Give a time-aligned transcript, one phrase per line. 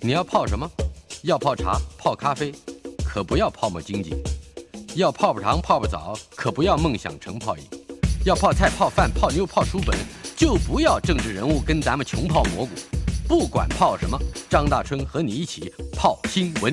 [0.00, 0.70] 你要泡什么？
[1.22, 2.54] 要泡茶、泡咖啡，
[3.04, 4.14] 可不要泡沫经济；
[4.94, 7.64] 要泡泡糖、泡泡澡，可不要梦想成泡影；
[8.24, 9.98] 要泡菜、泡饭、泡妞、泡书本，
[10.36, 12.70] 就不要政治人物跟咱们穷泡蘑菇。
[13.26, 14.16] 不管泡什么，
[14.48, 16.72] 张大春和你一起泡新闻。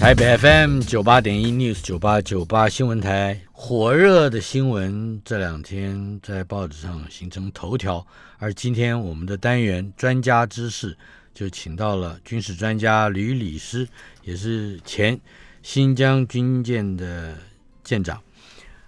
[0.00, 8.04] 台北 FM 九八点一 News 九八九八新闻台，火热的新闻这两天在报纸上形成头条，
[8.38, 10.98] 而今天我们的单元专家知识
[11.34, 13.86] 就请到了军事专家吕礼师，
[14.22, 15.20] 也是前
[15.62, 17.36] 新疆军舰的
[17.82, 18.22] 舰长。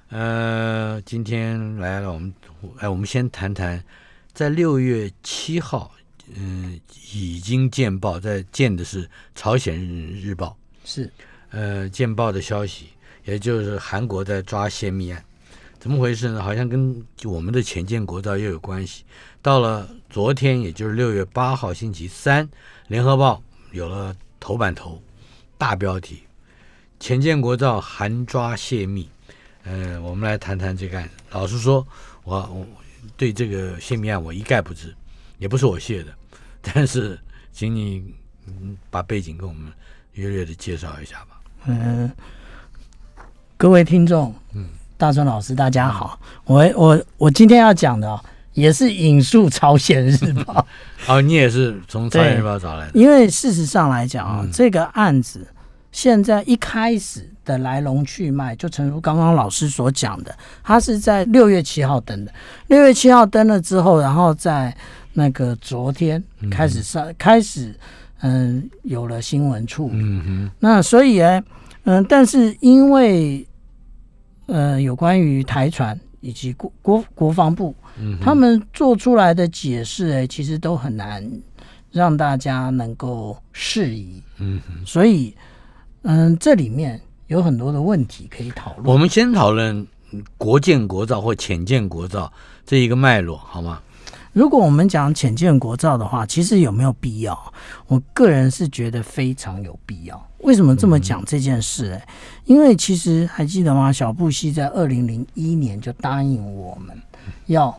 [0.09, 2.33] 呃，今天来了，我们
[2.79, 3.83] 哎，我们先谈谈，
[4.33, 5.91] 在六月七号，
[6.33, 10.57] 嗯、呃，已经见报，在见的是朝鲜日报。
[10.85, 11.11] 是，
[11.51, 12.91] 呃，见报的消息，
[13.25, 15.25] 也就是韩国在抓泄密案，
[15.81, 16.41] 怎么回事呢？
[16.41, 19.03] 好像跟我们的前舰国造又有关系。
[19.43, 22.43] 到了昨天，也就是六月八号星期三，
[22.89, 23.43] 《联合报》
[23.77, 24.99] 有了头版头，
[25.59, 26.23] 大标题：
[26.99, 29.07] 钱建国造韩抓泄密。
[29.65, 31.11] 呃，我们来谈谈这个案子。
[31.33, 31.87] 老实说，
[32.25, 32.67] 我我
[33.15, 34.97] 对这个泄密案我一概不知，
[35.37, 36.15] 也不是我泄的，
[36.63, 37.21] 但是
[37.53, 38.03] 请你
[38.47, 39.71] 嗯把背景跟我们。
[40.15, 41.39] 略略的介绍一下吧。
[41.67, 42.11] 嗯，
[43.59, 46.19] 各位听众，嗯，大川老师，大家好。
[46.45, 48.19] 我我我今天要讲的
[48.57, 50.67] 也是引述朝鲜日报。
[51.07, 52.93] 哦，你也是从朝鲜日报找来的。
[52.99, 55.47] 因为事实上来讲啊，嗯、这个案子
[55.93, 62.33] 现在一开始的来龙去脉，就诚如刚刚老师所讲的，他是在六月七号登的。
[62.67, 64.77] 六月七号登了之后，然后在
[65.13, 66.21] 那个昨天
[66.51, 67.73] 开始上、嗯、开始。
[68.23, 71.43] 嗯，有了新闻处，嗯哼，那所以呢，
[71.85, 73.47] 嗯，但是因为，
[74.47, 81.25] 呃，有关于台船以及国国国防部，嗯，他们做出来的解释，哎，其实都很难
[81.93, 85.35] 让大家能够适宜，嗯哼，所以，
[86.03, 88.87] 嗯，这里面有很多的问题可以讨论。
[88.87, 89.87] 我们先讨论
[90.37, 92.33] 国建国造或浅建国造
[92.65, 93.81] 这一个脉络，好吗？
[94.37, 97.53] 如果我们讲浅见国造的话，其实有没有必要？
[97.87, 100.31] 我个人是觉得非常有必要。
[100.41, 101.99] 为什么这么讲这件事呢？
[102.45, 103.91] 因为其实还记得吗？
[103.91, 106.95] 小布希在二零零一年就答应我们
[107.47, 107.75] 要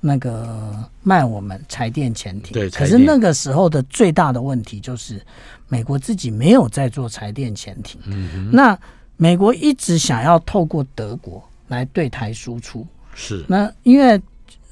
[0.00, 2.52] 那个卖我们柴电潜艇。
[2.52, 5.18] 对，可是那个时候的最大的问题就是
[5.66, 7.98] 美国自己没有在做柴电潜艇。
[8.04, 8.50] 嗯哼。
[8.52, 8.78] 那
[9.16, 12.86] 美国一直想要透过德国来对台输出。
[13.14, 13.42] 是。
[13.48, 14.20] 那因为。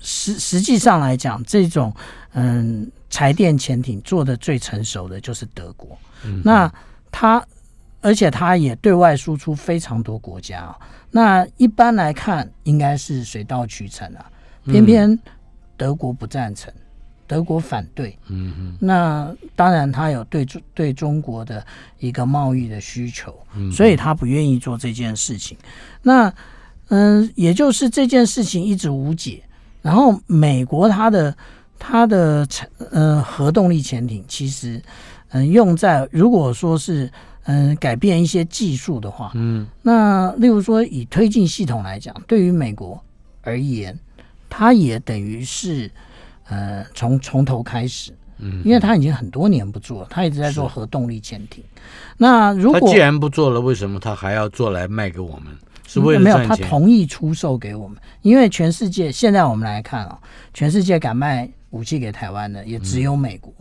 [0.00, 1.94] 实实际上来讲，这种
[2.32, 5.98] 嗯柴电潜艇做的最成熟的就是德国。
[6.24, 6.72] 嗯、那
[7.10, 7.42] 它
[8.00, 10.74] 而且它也对外输出非常多国家、哦。
[11.10, 14.24] 那一般来看，应该是水到渠成啊。
[14.64, 15.18] 偏偏
[15.76, 16.80] 德国不赞成，嗯、
[17.26, 18.16] 德国反对。
[18.28, 18.76] 嗯嗯。
[18.80, 21.66] 那当然，他有对中对中国的
[21.98, 25.58] 一个贸易的需求，嗯、所以他不愿意做这件事情。
[26.02, 26.32] 那
[26.88, 29.42] 嗯，也就是这件事情一直无解。
[29.82, 31.34] 然后美国它的
[31.78, 32.46] 它的
[32.90, 34.76] 呃核动力潜艇其实
[35.30, 37.10] 嗯、呃、用在如果说是
[37.44, 43.00] 嗯、呃、改变一些技术的话，嗯，那例如说以推进系统来讲，对于美国
[43.42, 43.98] 而言，
[44.48, 45.90] 它也等于是
[46.48, 51.64] 呃从从头开始，嗯，因为他已经很多年不做了，它一直在做核动力潜艇。
[52.18, 55.46] 那如果它既然不做了，为什么他还要做来卖给我们？
[55.92, 60.18] 是为了没有，他同意出售给我们，因为全世界现在我们来看啊，
[60.54, 63.52] 全世界敢卖武器给台湾的也只有美国。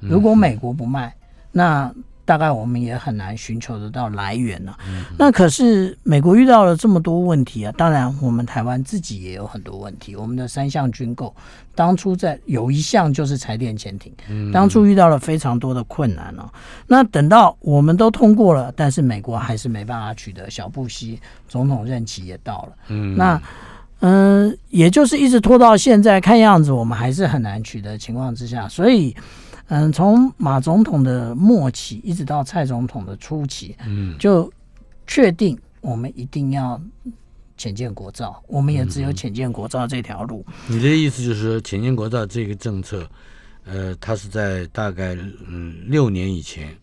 [0.00, 1.14] 如果美国不卖，
[1.50, 1.90] 那。
[2.28, 4.76] 大概我们也很难寻求得到来源了。
[4.86, 10.14] 嗯、那可是美国遇到了这么多问题啊，当然我们台湾自己也有很多问题。
[10.14, 11.34] 我们的三项军购，
[11.74, 14.12] 当初在有一项就是柴电潜艇，
[14.52, 16.52] 当初遇到了非常多的困难了、啊。
[16.86, 20.50] 那等到我们都通过了，但是美国还是没办法取得。
[20.50, 21.18] 小布希
[21.48, 23.40] 总统任期也到了，嗯，那
[24.00, 29.16] 嗯、呃，也就是一直拖到现在，看样子我们还是很难取得情况之下，所以。
[29.68, 34.50] 嗯，从马总统的末期一直到蔡总统的初期，嗯，就
[35.06, 36.80] 确定我们一定要
[37.58, 40.44] 浅见国造，我们也只有浅见国造这条路。
[40.68, 43.06] 你的意思就是说，浅见国造这个政策，
[43.66, 45.14] 呃，它是在大概
[45.46, 46.74] 嗯六年以前，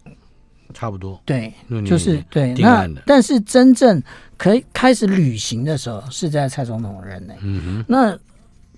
[0.71, 1.51] 差不多，对，
[1.87, 2.53] 就是对。
[2.53, 3.99] 那但是真正
[4.37, 7.35] 可以开始履行的时候，是在蔡总统任内。
[7.41, 8.15] 嗯哼，那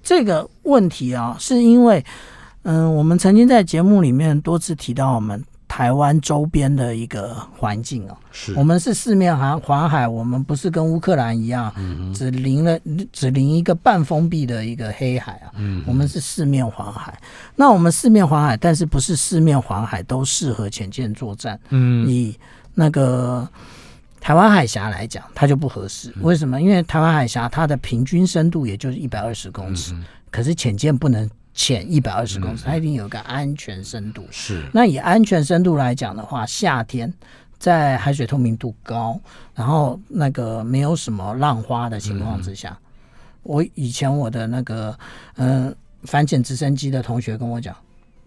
[0.01, 2.01] 这个问题啊，是因为。
[2.69, 8.17] 嗯，我们曾经在节目里面多次提到，我们台台湾周边的一个环境哦。
[8.31, 12.79] 是，我们是四面环环海，我们不是跟乌克兰一样，嗯、只临了
[13.11, 15.53] 只临一个半封闭的一个黑海啊。
[15.55, 17.15] 嗯，我们是四面环海。
[17.55, 21.59] 那我们四面环海，但是不是四面环海都适合潜舰作战？
[21.69, 22.35] 嗯，以
[22.73, 23.47] 那个
[24.19, 26.11] 台湾海峡来讲，它就不合适。
[26.21, 26.59] 为什么？
[26.59, 31.29] 因为台湾海峡它的平均深度也就是一百二十公尺，嗯、可是潜舰不能。
[31.57, 34.23] 浅一百二十公尺，它一定有个安全深度。
[34.29, 37.11] 是，那以安全深度来讲的话，夏天
[37.57, 39.19] 在海水透明度高，
[39.55, 42.85] 然后那个没有什么浪花的情况之下，嗯、
[43.41, 44.95] 我以前我的那个
[45.37, 47.75] 嗯反潜直升机的同学跟我讲，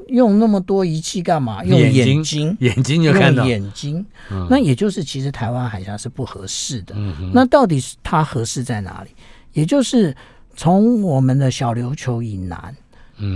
[0.09, 1.63] 用那么多仪器干嘛？
[1.63, 4.05] 用眼睛，眼睛就看到眼睛。
[4.33, 6.97] 嗯、那也就是其实台湾海峡是不合适的。
[7.33, 9.11] 那到底是它合适在哪里？
[9.53, 10.13] 也就是
[10.57, 12.75] 从我们的小琉球以南。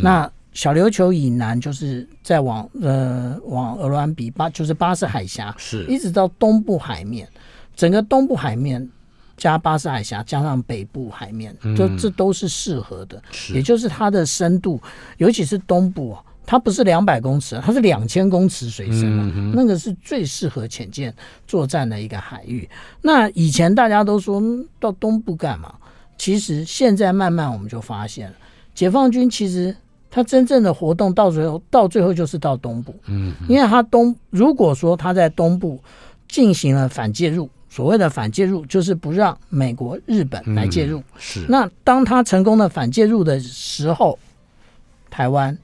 [0.03, 7.29] 那小琉球以南，就是再往呃往鹅銮比巴，就是巴士海峡，是一直到东部海面，
[7.75, 8.89] 整个东部海面
[9.37, 13.21] 加巴士海峡加上北部海面，就这都是适合的。
[13.33, 14.81] 是，也就是它的深度，
[15.19, 21.13] 尤其是东部啊，它不是两百公尺，它是两千公尺水深啊，那个是最适合潜舰
[21.49, 22.69] 作战的一个海域。
[23.03, 24.41] 那以前大家都说
[24.79, 25.75] 到东部干嘛？
[26.17, 28.37] 其实现在慢慢我们就发现了。
[28.75, 29.75] 解放军其实
[30.11, 35.83] 他真正的活动到最后，到最后就是到东部，嗯，因为他东如果说他在东部
[36.29, 41.45] 进行了反介入，所谓的反介入就是不让美国、日本来介入，是。
[41.49, 44.19] 那当他成功的反介入的时候，
[45.11, 45.57] 台湾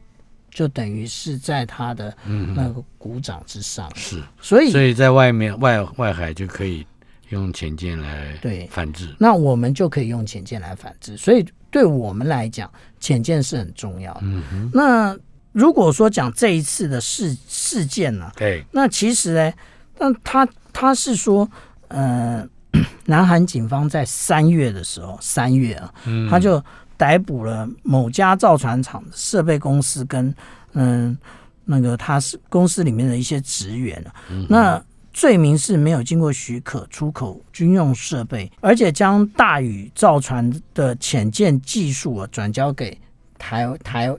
[0.51, 2.13] 就等于是在他的
[2.55, 4.21] 那个鼓掌之上，是。
[4.41, 6.85] 所以，所以在外面外外海就可以
[7.29, 8.67] 用潜舰来对。
[8.71, 11.45] 反制，那我们就可以用潜舰来反制，所以。
[11.71, 14.21] 对我们来讲，浅见是很重要的。
[14.23, 14.71] 嗯哼。
[14.75, 15.17] 那
[15.53, 18.31] 如果说讲这一次的事事件呢？
[18.37, 18.65] 对。
[18.73, 19.53] 那其实呢，
[19.99, 21.49] 那他他是说，
[21.89, 22.47] 呃，
[23.07, 26.63] 南韩警方在三月的时候，三月啊，嗯、他就
[26.97, 30.27] 逮捕了某家造船厂的设备公司跟
[30.73, 31.19] 嗯、呃、
[31.65, 34.83] 那个他是公司里面的一些职员、嗯、那。
[35.13, 42.97] 罪名是没有经过许可出口军用设备，而且将大宇造船的潜舰技术啊转交给
[43.39, 44.15] 台台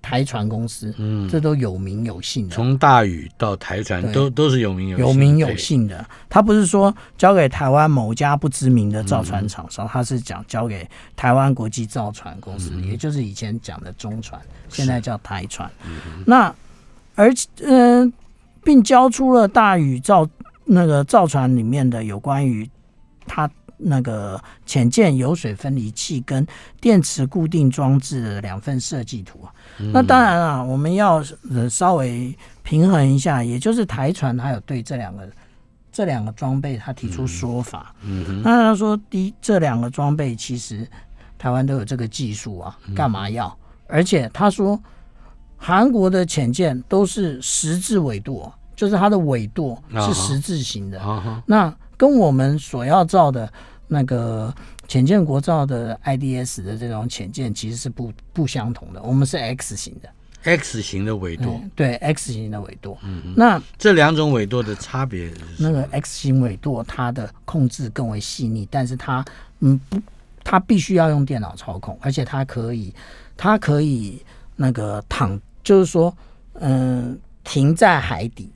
[0.00, 2.54] 台船公司，嗯，这都有名有姓的。
[2.54, 6.08] 从大宇到台船都都是有名有姓有名有姓的。
[6.28, 15.68] 他不是说交给台湾某家不知名的造船厂商，他、嗯、是讲交给台湾国际造船公司，嗯、也就是以前讲的中船，现在叫台船。
[15.84, 16.54] 嗯、那
[17.16, 18.02] 而且嗯。
[18.02, 18.12] 呃
[18.68, 20.28] 并交出了大宇造
[20.66, 22.68] 那个造船里面的有关于
[23.26, 26.46] 他那个潜舰油水分离器跟
[26.78, 29.40] 电池固定装置的两份设计图
[29.94, 31.24] 那当然啊，我们要
[31.70, 35.26] 稍微平衡一下，也就是台船还有对这两个
[35.90, 37.94] 这两个装备他提出说法。
[38.02, 40.86] 嗯，嗯那他说第一，这两个装备其实
[41.38, 43.46] 台湾都有这个技术啊，干嘛要？
[43.46, 43.56] 嗯、
[43.86, 44.78] 而且他说。
[45.60, 49.76] 韩国的潜舰都是十字尾舵，就是它的尾舵
[50.06, 51.00] 是十字形的。
[51.00, 51.26] Uh huh.
[51.26, 51.42] uh.
[51.46, 53.52] 那跟我们所要造的
[53.88, 54.54] 那个
[54.86, 59.02] 潜舰国造的 IDS 的这种浅舰其实是不不相同的。
[59.02, 60.08] 我们是 X 型的
[60.44, 62.96] ，X 型的尾舵，嗯，对，X 型的尾舵。
[63.02, 65.28] 嗯哼，那这两种尾舵的差别，
[65.58, 69.24] 那个 X 型尾舵它的控制更为细腻，但是它
[69.58, 70.00] 嗯不，
[70.44, 72.94] 它必须要用电脑操控，而且它可以，
[73.36, 75.36] 它可以那个躺。
[75.64, 76.16] 就是说，
[76.60, 78.50] 嗯，停在海底，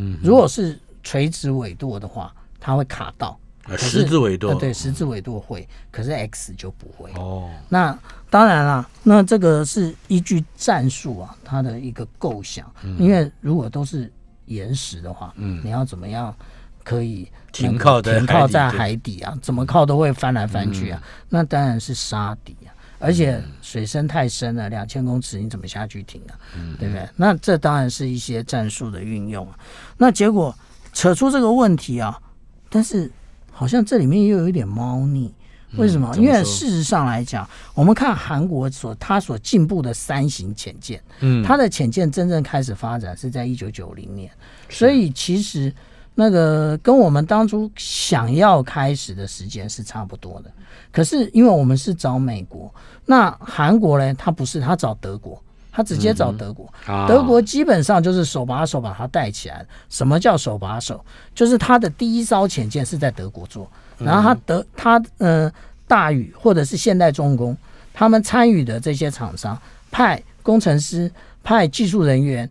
[0.00, 3.38] 嗯，如果是垂直纬度的话，它会卡到。
[3.76, 7.12] 十字纬度，对，十字纬度会，可是 X 就不会。
[7.14, 7.96] 哦，那
[8.28, 12.68] 当然啦，那这个是依据战术啊，它的一个构想。
[12.98, 14.10] 因为如果都是
[14.46, 16.34] 岩石的话，嗯，你要怎么样
[16.82, 19.38] 可以停靠在停靠在海底啊？
[19.40, 21.00] 怎么靠都会翻来翻去啊。
[21.28, 22.59] 那当然是沙底啊。
[23.00, 26.38] 而且水深太深了，两千公尺，你怎么下去停啊？
[26.54, 27.08] 嗯、对不对？
[27.16, 29.58] 那这当然是一些战术的运用啊。
[29.96, 30.54] 那结果
[30.92, 32.20] 扯出这个问题啊，
[32.68, 33.10] 但是
[33.50, 35.34] 好像这里面又有一点猫腻。
[35.76, 36.12] 为什么？
[36.16, 44.30] 嗯、因为事实上来讲，我们看韩国所它所进步的三型潜舰，嗯，它的潜舰真正开始发展是在一九九零年，
[44.68, 45.74] 所以其实。
[46.12, 50.52] 那个跟我们当初想要开始的时间是差不多的，
[50.92, 52.72] 可是因为我们是找美国，
[53.06, 54.14] 那韩国呢？
[54.14, 56.72] 他不是，他找德国，他直接找德国。
[56.88, 59.64] 嗯啊、德国基本上就是手把手把它带起来。
[59.88, 61.04] 什么叫手把手？
[61.34, 65.52] 就是他的第一艘潜舰是在德国做，然后他德他嗯、呃、
[65.86, 67.56] 大宇或者是现代重工，
[67.92, 69.56] 他们参与的这些厂商
[69.90, 71.10] 派工程师、
[71.42, 72.50] 派技术人员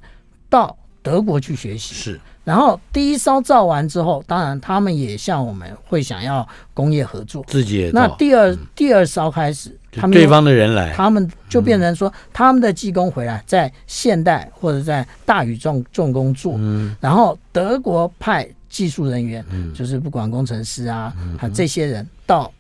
[0.50, 0.76] 到。
[1.02, 1.96] 德国去学习。
[1.96, 2.20] 是。
[2.50, 7.92] 然后第一艘造完之后，当然他们也像我们会想要工业合作，自己也。
[7.92, 21.14] 那第二、嗯、第二艘开始，他们对方的人来，他们就变成说，他们的技工回来在现代或者在大宇重重工做，嗯，然后德国派技术人员，嗯，就是不管工程师啊，
[21.54, 22.52] 这些人到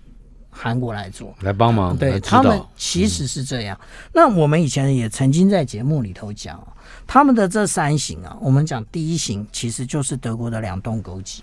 [0.50, 3.88] 韩国来做，来帮忙，对他们其实是这样、嗯。
[4.13, 6.60] 那我们以前也曾经在节目里头讲。
[7.06, 11.39] 他们的这三型啊，我们讲第一型其实就是德国的两栋枸杞。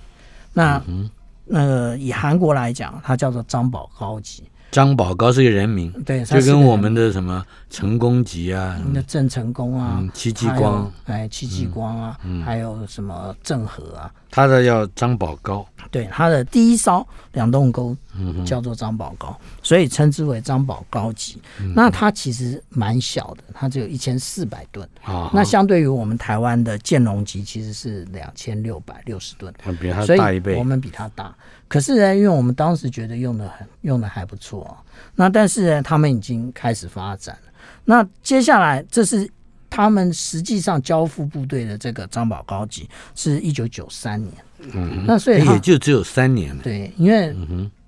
[0.52, 1.10] 那、嗯、
[1.44, 4.44] 那个以韩国来讲，它叫做张宝高级。
[4.70, 15.66] 张宝高是一个人名，对，就跟我们的什么成功级啊，那郑成功啊，戚继光，哎，戚继光啊、嗯，还有什么郑和啊，他的叫张宝高。
[15.90, 17.96] 对，他的第一艘两栋沟
[18.44, 21.72] 叫做张宝高、嗯，所以称之为张宝高级、嗯。
[21.74, 24.86] 那它其实蛮小的，它只有一千四百吨。
[25.32, 30.56] 那相对于我们台湾的建龙级，其实是两千六百六十吨，比它大一倍。
[30.56, 31.32] 我们比它大。
[31.68, 34.78] 可是呢，因为我们当时觉得用的很用的还不错、啊，
[35.16, 37.52] 那但是呢，他们已经开始发展了。
[37.84, 39.28] 那接下来，这是
[39.68, 44.32] 他们实际上交付部队的这个张宝高级，是一九九三年。
[44.74, 46.56] 嗯，那所以也就只有三年。
[46.58, 47.34] 对，因为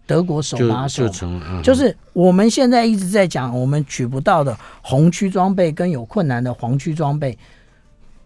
[0.06, 7.38] 德国手把手就，就成、嗯，就是我们现在一直在讲我们取不到的红区装备跟有困难的黄区装备，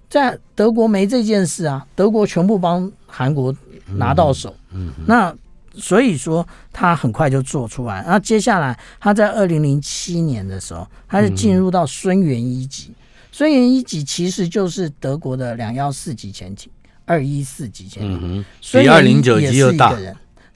[0.08, 3.54] 在德国没这件事啊，德国全部帮韩国
[3.86, 4.56] 拿到手。
[4.70, 5.34] 嗯，嗯那。
[5.74, 8.02] 所以说，他很快就做出来。
[8.02, 12.92] 然后接下来，他在二零零七年的时候，他就进入到孙元一级。
[13.30, 16.70] 孙元一级其实就是德国的两幺四级潜艇，
[17.06, 18.20] 二一四级潜艇。
[18.22, 19.96] 嗯，比二零九级又大。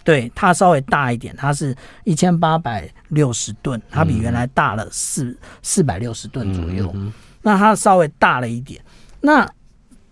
[0.04, 6.94] 对，它稍微大一点，它是一千八百六十吨，它比原来大了四四百六十吨左右。
[7.42, 8.80] 那它稍微大了一点。
[9.20, 9.50] 那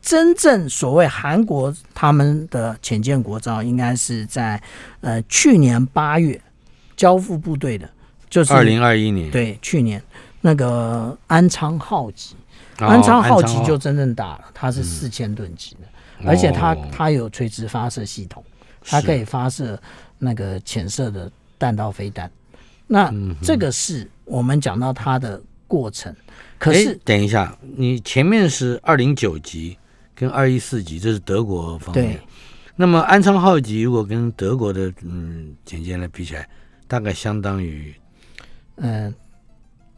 [0.04, 4.62] 真正所谓韩国他们的潜舰国造，应该是在
[5.00, 6.38] 呃去年八月
[6.94, 7.88] 交付部队的，
[8.28, 9.30] 就是二零二一年。
[9.30, 10.00] 对，去年
[10.42, 12.36] 那个安昌号级，
[12.80, 15.88] 哦、安昌号级就真正大了，它是四千吨级的，
[16.20, 18.44] 嗯、而且它它有垂直发射系统，
[18.82, 19.80] 它可以发射
[20.18, 22.30] 那个潜射的弹道飞弹。
[22.86, 23.10] 那
[23.42, 26.14] 这个是我们讲到它的过程。
[26.58, 29.78] 可是等一下，你前面是二零九级。
[30.14, 32.20] 跟二一四级，这是德国方面。
[32.76, 36.48] 那么安昌号级如果跟德国的嗯潜舰来比起来，
[36.88, 37.94] 大概相当于，
[38.76, 39.14] 嗯、呃，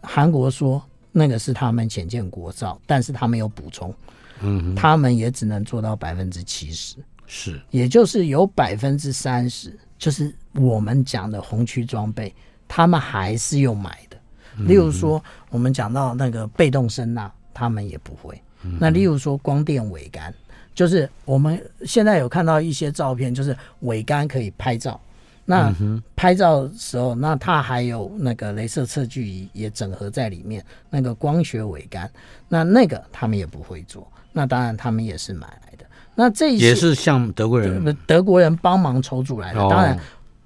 [0.02, 0.82] 韩国说
[1.12, 3.94] 那个是他们潜舰国造，但是他们有补充，
[4.40, 6.96] 嗯，他们也只能做到百分之七十，
[7.26, 12.34] 是，也就是有百分之三十，就是我们讲的红区装备，
[12.68, 14.16] 他们还是用买的。
[14.64, 18.40] 例如说，我们讲到那个被动声呐，他们也不会。
[18.78, 20.34] 那例如说光电尾杆，
[20.74, 25.00] 就是我们现在有看到一些照片，就是尾杆可以拍照。
[25.48, 25.72] 那
[26.16, 32.10] 拍照的时候，那它还有那个镭射测距仪也整合在里面，那个光学尾杆，
[32.48, 34.06] 那那个他们也不会做。
[34.32, 35.86] 那当然他们也是买来的。
[36.16, 39.60] 那这些也是像德国人，德国人帮忙筹组来的。
[39.68, 39.96] 当然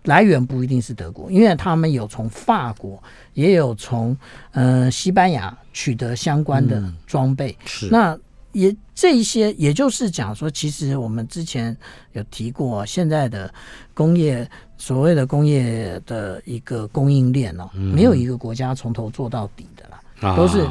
[0.05, 3.03] 来源不一定是德国，因为他们有从法国，
[3.35, 4.17] 也有从
[4.53, 5.57] 呃西班牙。
[5.73, 7.89] 取得相关的装备，嗯、是。
[7.93, 8.19] 那
[8.51, 11.75] 也这一些，也就是讲说，其实我们之前
[12.13, 13.55] 有提过，现在的
[13.95, 20.67] 工业所谓的工业的一个供应链哦、嗯，没有一个国家从头做到底的啦，啊、都是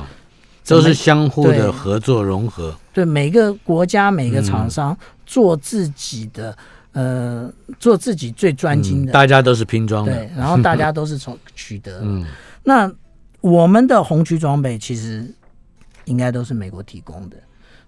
[0.67, 2.77] 都是相互的合作融合。
[2.91, 4.95] 对，每个国家每个厂商
[5.25, 6.57] 做自己的、嗯、
[6.93, 12.25] 呃，做自己最专精的、嗯，大家都是拼装的，对，然后大家都是从取得， 嗯，
[12.63, 12.91] 那。
[13.41, 15.25] 我们的红区装备其实
[16.03, 17.37] 应该都是美国提供的。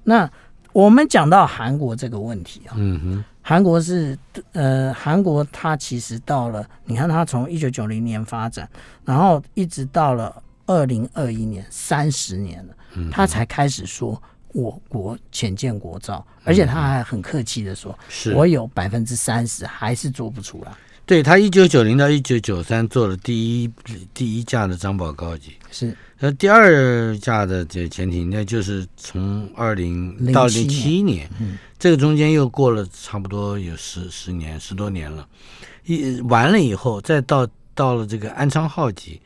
[0.02, 0.32] 那
[0.72, 4.18] 我们讲到韩国这个问题啊，嗯哼，韩国是
[4.54, 8.66] 呃，韩国它其实到了，你看它从一九九零年发展，
[9.04, 12.74] 然后一直到了二零二一年，三十年了，
[13.12, 18.34] 它才开始说我国潜舰国造，而且他还很客气的说，是。
[18.34, 20.72] 我有百分之三十还是做不出来。
[21.06, 23.72] 对，他一九九零到一九九三做了第一
[24.14, 25.96] 第一架的张宝高级，是。
[26.20, 35.28] 那第二架的这潜艇，那就是从二零到零七年，嗯，这个中间又过了差不多有十十年十多年了，
[35.84, 39.20] 一完了以后再到到了这个安昌号级，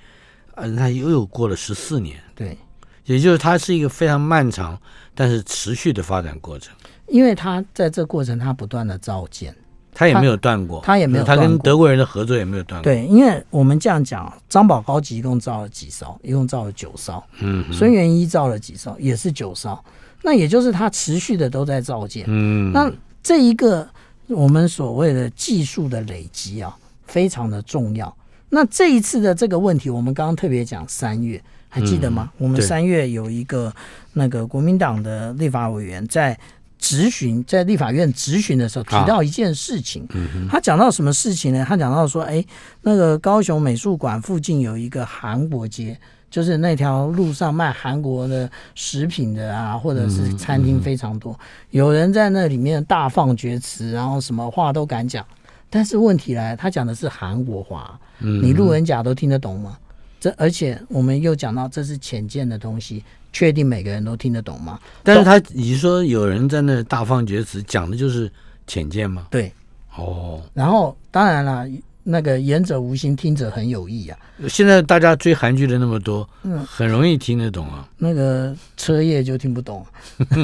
[0.55, 2.57] 呃，那又又过了十四年，对，
[3.03, 4.81] 也就是它是一个非常漫长
[5.15, 6.75] 但是持续的发展过程，
[7.07, 9.55] 因为他在这过程他不断的造舰。
[9.97, 12.83] 他也没有断过，他也没有，他跟德国人的合作也没有断过。
[12.83, 16.19] 对，因为我们这样讲，张宝高级一共造了几艘？
[16.21, 17.23] 一共造了九艘。
[17.39, 18.93] 嗯，孙元一造了几艘？
[18.99, 19.81] 也是九艘。
[20.21, 22.25] 那也就是他持续的都在造舰。
[22.27, 22.91] 嗯，那
[23.23, 23.87] 这一个
[24.27, 28.13] 我们所谓的技术的累积啊，非常的重要。
[28.49, 31.41] 那这一次的这个问题，我们刚刚特别讲三月，
[31.75, 32.31] 还记得吗？
[32.37, 33.69] 嗯、我们三月有一个
[34.13, 36.37] 那个国民党的立法委员在
[36.79, 41.65] 质询，在立法院质询的时候提到一件事情，啊嗯、他讲到什么事情呢？
[41.67, 42.41] 他讲到说，哎，
[42.83, 45.99] 那个高雄美术馆附近有一个韩国街，
[46.31, 51.37] 就是那条路上卖韩国的食品的啊，或者是餐厅非常多，
[51.71, 55.25] 有人在那里面大放厥词，然后什么话都敢讲。
[55.69, 59.77] 但是问题来，他讲的是韩国话，你路人甲都听得懂吗？
[60.25, 64.79] 这而且我们又讲到这是浅见的东西，确定每个人都听得懂吗？
[65.03, 68.31] 但是他你说有人在那大放厥词，讲的就是
[68.65, 69.27] 浅见吗？
[69.29, 69.53] 对，
[69.95, 70.41] 哦。
[70.55, 71.67] 然后当然了。
[72.07, 74.19] 那个言者无心，听者很有意啊！
[74.47, 77.89] 现在大家追韩剧的那么多，嗯，很容易听得懂啊。
[77.97, 79.83] 那个车业就听不懂，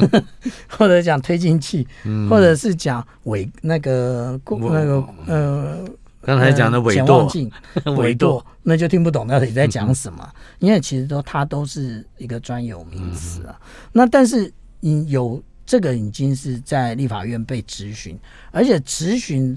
[0.68, 5.78] 或者讲推进器，嗯、或者是讲尾那个那个呃，
[6.22, 7.50] 刚才讲的尾舵镜，
[7.96, 10.26] 尾舵，那就听不懂到底在讲什么。
[10.34, 13.60] 嗯、因为其实都它都是一个专有名词啊。
[13.60, 18.18] 嗯、那但是你有这个已经是在立法院被质询，
[18.50, 19.56] 而且质询。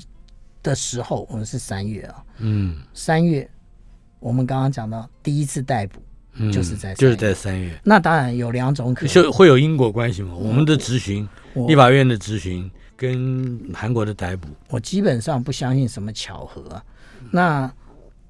[0.66, 3.48] 的时候，我们是三月啊，嗯，三月，
[4.20, 6.00] 我们刚刚讲到第一次逮捕，
[6.52, 7.80] 就是在就是在三月。
[7.84, 10.34] 那当然有两种可能，就会有因果关系吗？
[10.34, 11.30] 我们的质询，
[11.68, 16.84] 立法院的质询跟韩国的逮捕，我基本上不相信什么巧合啊。
[17.32, 17.72] 那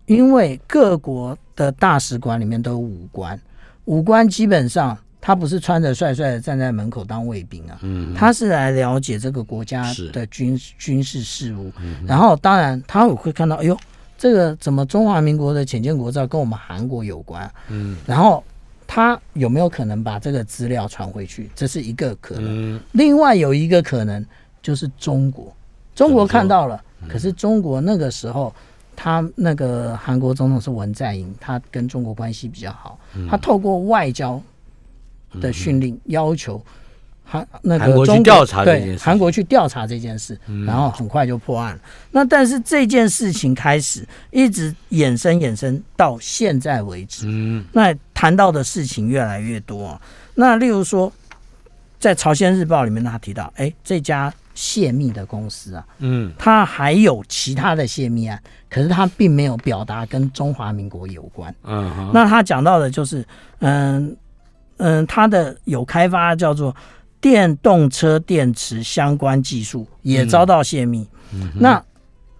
[0.06, 3.40] 因为各国的大使馆里面都有武官，
[3.86, 4.98] 武官基本上。
[5.28, 11.72] 他不是穿着帅帅的站在门口当卫兵啊，嗯、他是来了解这个国家的军是军事事务。
[11.82, 13.76] 嗯、然后当然他会看到，哎呦，
[14.20, 17.52] 这个怎么中华民国的浅见国照跟我们韩国有关？
[17.70, 18.44] 嗯，然后
[18.86, 21.50] 他有没有可能把这个资料传回去？
[21.56, 22.76] 这是一个可能。
[22.76, 24.24] 嗯、另外有一个可能
[24.66, 25.54] 就是中国，
[25.94, 28.52] 中国看到了，嗯、可是中国那个时候
[28.96, 34.42] 他那个韩国总统是文在寅，他跟中国关系比较好，嗯、他透过外交。
[35.42, 36.64] 的训令要求
[37.26, 41.78] 韩那个中国对韩国去调查这件事，然后很快就破案。
[42.12, 50.00] 那但是这件事情开始一直衍生衍生到现在为止，嗯，那谈到的事情越来越多。
[50.36, 51.12] 那例如说，
[52.00, 61.54] 在朝鲜日报里面，他提到，哎，这家泄密的公司啊，嗯，他还有其他的泄密案，可是他并没有表达跟中华民国有关。
[61.64, 63.24] 嗯，那他讲到的就是，
[63.60, 64.18] 嗯。
[64.78, 66.76] 嗯，他的有开发叫做
[67.22, 71.08] 电动车电池相关技术也遭到泄密。
[71.54, 71.82] 那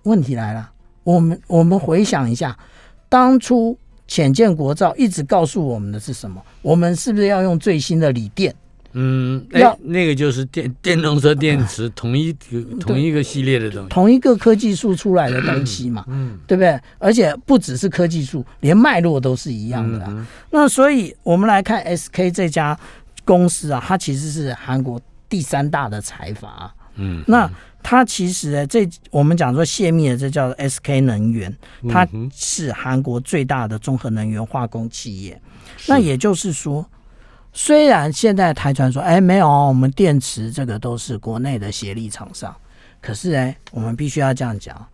[0.04, 0.70] 问题来了，
[1.06, 2.60] 我们我们回想一下，
[3.08, 6.44] 当初浅见国造一直告诉我们的是什么？
[6.62, 8.54] 我们是不是要用最新的锂电？
[8.98, 16.80] 嗯，那，那个就是电 电动车电池同一个、啊、同一个系列的东西，同一个科技树出来的东西嘛，嗯，对不对？
[16.98, 20.06] 而且不只是科技树，连脉络都是一样的、啊。
[20.08, 22.78] 嗯嗯、那所以我们来看 SK 这家
[23.26, 26.74] 公司啊，它其实是韩国第三大的财阀、啊。
[26.96, 27.52] 嗯，那
[27.84, 31.54] 它其实呢，这我们讲说泄密的，这叫 SK 能源，
[31.90, 35.42] 它是韩国最大的综合能源化工企业。
[35.76, 36.90] 是那也就是说。
[37.58, 42.54] 虽然现在台传说，哎，没有，我们电池这个都是国内的协力厂商，
[43.02, 44.86] 可是哎，我们必须要这样讲，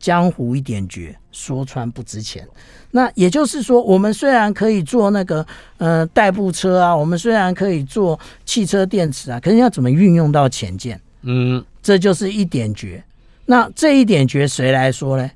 [0.00, 2.44] 江湖一点绝，说穿不值钱。
[2.90, 11.00] 那也就是说，我们虽然可以做那个呃代步车啊，我们虽然可以做汽车电池啊，可是要怎么运用到前舰？
[11.22, 13.00] 嗯，这就是一点绝。
[13.46, 15.30] 那这一点绝谁来说呢？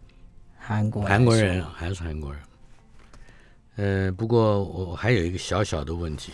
[0.59, 2.41] 韩国，韩国人还是韩国人。
[3.77, 6.33] 呃，不过我还有一个小小的问题。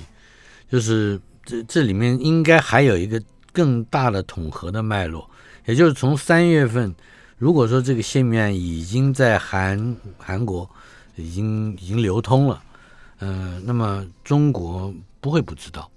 [0.70, 5.28] 就是这这里面应该还有一个更大的统合的脉络，
[5.64, 6.94] 也就是从三月份，
[7.38, 10.68] 如果说这个泄密案已经在韩韩国
[11.16, 12.62] 已经已经流通了，
[13.20, 15.90] 嗯、呃，那么中国不会不知道，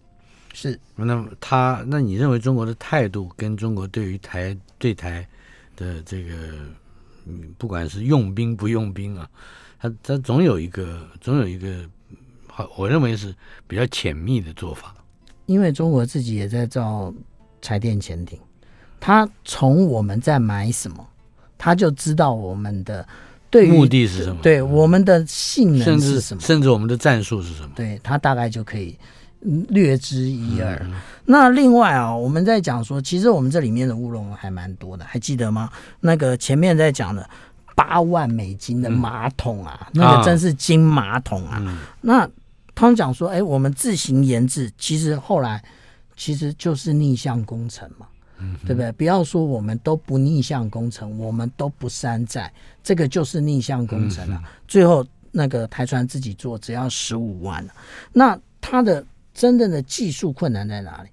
[0.54, 0.80] 是。
[0.96, 5.28] 那么他，那你认为中国的态度跟中国对于台对台
[5.76, 6.34] 的这个，
[7.26, 9.30] 嗯，不管是用兵不用兵啊，
[9.80, 11.86] 他他总有一个总有一个。
[12.54, 13.34] 好，我认为是
[13.66, 14.94] 比较浅密的做法，
[15.46, 17.14] 因为中国自己也在造
[17.62, 18.38] 柴电潜艇，
[19.00, 21.08] 他从我们在买什么，
[21.58, 23.08] 他就知道我们的
[23.50, 28.98] 对目的是什么，对我们的性能是什么，甚至，我们的战术是什么，对他大概就可以
[29.70, 30.76] 略知一二。
[30.84, 35.70] 嗯、那另外啊，我们在讲说，其实我们这里面的乌龙还蛮多的，还记得吗？
[36.02, 37.30] 那个前面在讲的
[37.76, 42.30] 八万美金的马桶啊，嗯、那个真是金马桶啊，嗯、那。
[42.74, 45.64] 他们讲说：“哎，我们自行研制，其实后来
[46.16, 48.08] 其实就是逆向工程嘛，
[48.40, 48.92] 嗯，对不对？
[48.94, 52.52] 不要说我们都不逆向工程，我们都不山寨，
[52.84, 54.42] 这个就是逆向工程了。
[54.44, 57.66] 嗯、最后那个台船自己做，只要十五万，
[58.12, 61.10] 那它的真正的技术困难在哪里？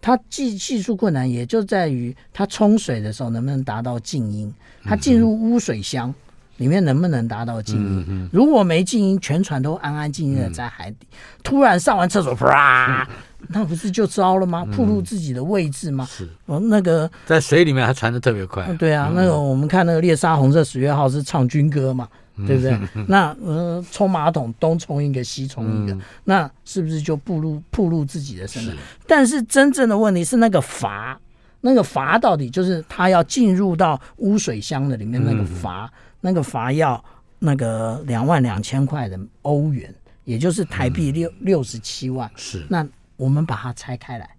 [0.00, 6.14] 它技技术困难也就在于它冲水的时候能不能达到静音，它进入污水箱。
[6.60, 8.04] 里面能不能达到静音？
[8.06, 13.08] 嗯、如果没静音，全船都安安静静的在海底，嗯、突然上完厕所，啪，
[13.48, 14.62] 那不是就糟了吗？
[14.76, 16.06] 暴露自己的位置吗？
[16.10, 18.70] 是，哦，那个在水里面还传的特别快。
[18.74, 22.78] 对啊，那个我们看那个猎杀红色十月号是唱军歌嘛，嗯、对不对？
[23.08, 28.72] 那呃，冲马桶东冲一个西冲一个，嗯、那是不是就暴露暴露自己的身份？
[28.74, 31.18] 是但是真正的问题是那个阀，
[31.62, 35.86] 那个阀到底就是它要进入到污水箱的里面那个阀。
[35.86, 37.02] 嗯那个罚要
[37.38, 42.30] 那个两万两千块的欧元，也就是台币六六十七万。
[42.36, 44.36] 是，那我们把它拆开来，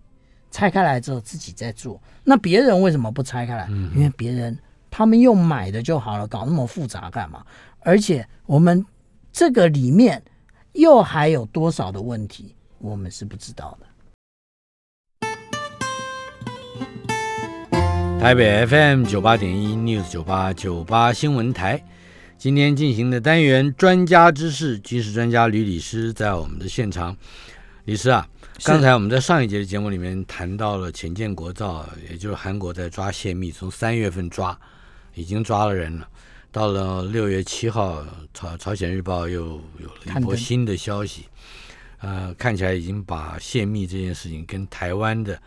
[0.51, 2.01] 拆开来之后自己再做。
[2.23, 3.67] 那别人为什么不拆开来？
[3.69, 4.57] 嗯、因为别人
[4.89, 7.43] 他们用买的就好了，搞那么复杂干嘛？
[7.79, 8.85] 而且我们
[9.31, 10.21] 这个里面
[10.73, 13.87] 又还有多少的问题，我们是不知道的。
[18.21, 21.83] 台北 FM 九八点一 News 九八九八新闻台，
[22.37, 27.17] 今天进行的单元专家知识，军事专家吕礼诗在我们的现场。
[27.85, 28.29] 李师啊，
[28.63, 34.55] 刚才我们在上一节的节目里面谈到了浅见国造，也就是韩国在抓泄密，从三月份抓，
[35.15, 36.07] 已经抓了人了。
[36.51, 38.05] 到了六月七号，
[38.35, 41.25] 朝朝鲜日报又有了一波新的消息，
[42.01, 45.41] 呃，看起来已经把泄密这件事情跟台湾的。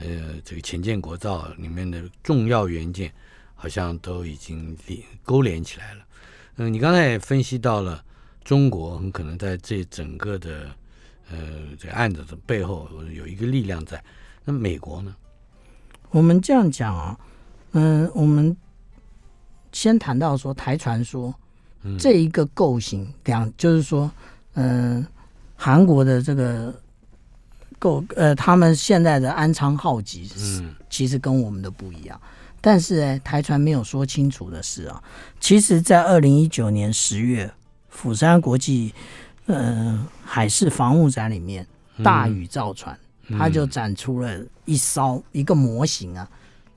[0.00, 3.12] 呃，这个前建国造里面的重要元件，
[3.54, 6.04] 好像都已经连勾连起来了。
[6.56, 8.04] 嗯、呃，你刚才也分析到了，
[8.42, 10.68] 中国很可能在这整个的
[11.30, 11.38] 呃
[11.78, 14.02] 这个案子的背后有一个力量在。
[14.44, 15.14] 那美国呢？
[16.10, 17.16] 我们这样讲啊，
[17.72, 18.56] 嗯、呃，我们
[19.70, 21.32] 先谈到说台传说，
[21.82, 24.10] 嗯、这一个构型两，就是说，
[24.54, 25.08] 嗯、呃，
[25.54, 26.74] 韩国的这个。
[27.84, 32.18] 够呃，他们现在的安昌号机，嗯，其实跟我们的不一样。
[32.58, 35.02] 但是呢，台船没有说清楚的是啊，
[35.38, 37.52] 其实，在二零一九年十月，
[37.90, 38.94] 釜山国际
[39.44, 41.66] 呃海事防务展里面，
[42.02, 42.98] 大宇造船，
[43.38, 46.26] 它就展出了一艘一个模型啊，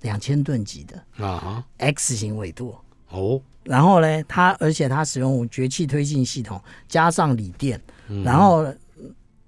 [0.02, 3.42] 两千吨级的啊 X 型尾舵哦。
[3.64, 7.82] 然后呢，它而且它使用绝气推进系统，加上锂电，
[8.26, 8.68] 然后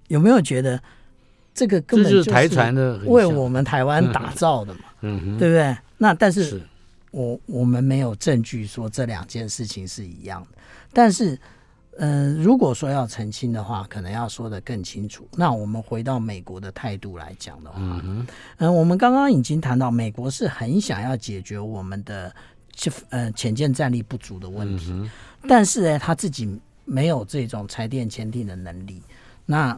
[0.07, 0.81] 有没有觉得？
[1.59, 5.77] 这个根本就是台船的为我们台湾打造的嘛， 对不对？
[5.97, 6.61] 那但是
[7.11, 10.57] 我我们没有证据说这两件事情是一样的。
[10.93, 11.37] 但是，
[11.97, 15.27] 嗯、呃，如果说要澄清的话，可能要说的更清楚。
[15.35, 17.77] 那我们回到美国的态度来讲的话，
[18.59, 22.33] 嗯我们刚刚已经谈到，美国是很想要解决我们的
[23.09, 25.11] 呃潜舰战力不足的问题，嗯、
[25.45, 29.03] 但是呢，他自己没有这种拆电潜艇的能力。
[29.45, 29.77] 那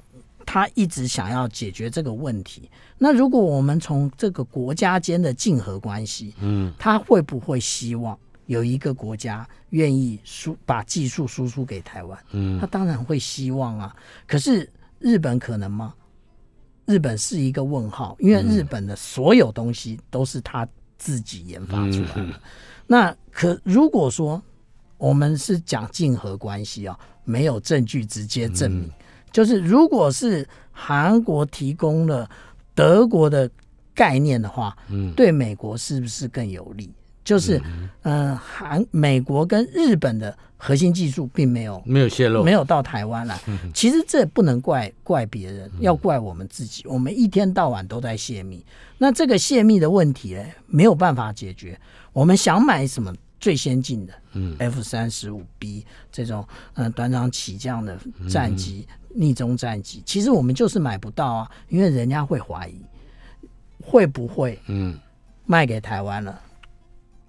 [0.51, 2.69] 他一直想要解决这个问题。
[2.97, 12.19] 那如果我们从这个国家间的竞合关系，嗯，他会不会希望有一个国家愿意输把技术输出给台湾？
[12.31, 13.95] 嗯，他当然会希望啊。
[14.27, 15.93] 可是日本可能吗？
[16.85, 22.23] 日本是一个问号，因为日本的所有东西都是他自己研发出来的。
[22.23, 22.33] 嗯，
[22.87, 24.43] 那可如果说
[24.97, 28.83] 我们是讲竞合关系啊，没有证据直接证明。
[28.83, 28.91] 嗯
[29.31, 32.29] 就是，如果是韩国提供了
[32.75, 33.49] 德国的
[33.93, 36.91] 概念的话，嗯，对美国是不是更有利？
[37.23, 37.61] 就是，
[38.01, 43.39] 嗯，韩、呃、美国跟日本的核心技术并没有没有泄露，没有到台湾来。
[43.73, 46.83] 其实这不能怪怪别人，要怪我们自己。
[46.87, 48.65] 我们一天到晚都在泄密，
[48.97, 51.79] 那这个泄密的问题呢，没有办法解决。
[52.11, 53.13] 我们想买什么？
[53.41, 57.99] 最先进的，嗯，F 三十五 B 这种，嗯、呃，短场起降的
[58.30, 62.80] 战机、嗯、逆中战机，其实我们就是买不到啊，因为人家会怀疑
[63.84, 64.97] 会不会，嗯，
[65.45, 66.32] 卖给台湾了。
[66.32, 66.49] 嗯、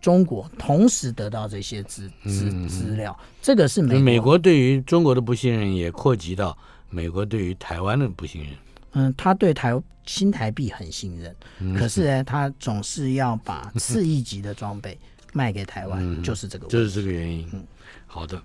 [0.03, 6.57] 中国同时得到这些资资资料，这个是美国美国对于中国的不信任，也扩及到
[6.90, 8.51] 美国对于台湾的不信任。
[8.92, 9.72] 嗯，他对台
[10.05, 14.98] 新台币很信任，嗯、可是呢，他总是要把 次一级的装备。
[15.33, 17.47] 卖给台湾、嗯、就是这个，就是这个原因。
[17.53, 17.64] 嗯，
[18.07, 18.40] 好的。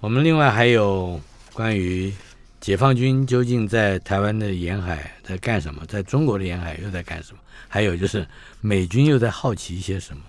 [0.00, 1.20] 我们另外还有
[1.52, 2.12] 关于
[2.60, 7.38] 解放军究竟在台湾的沿海在干什么，在中国的沿海又在干什么？
[7.68, 8.26] 还有就是
[8.60, 10.22] 美军又在好奇一些什么？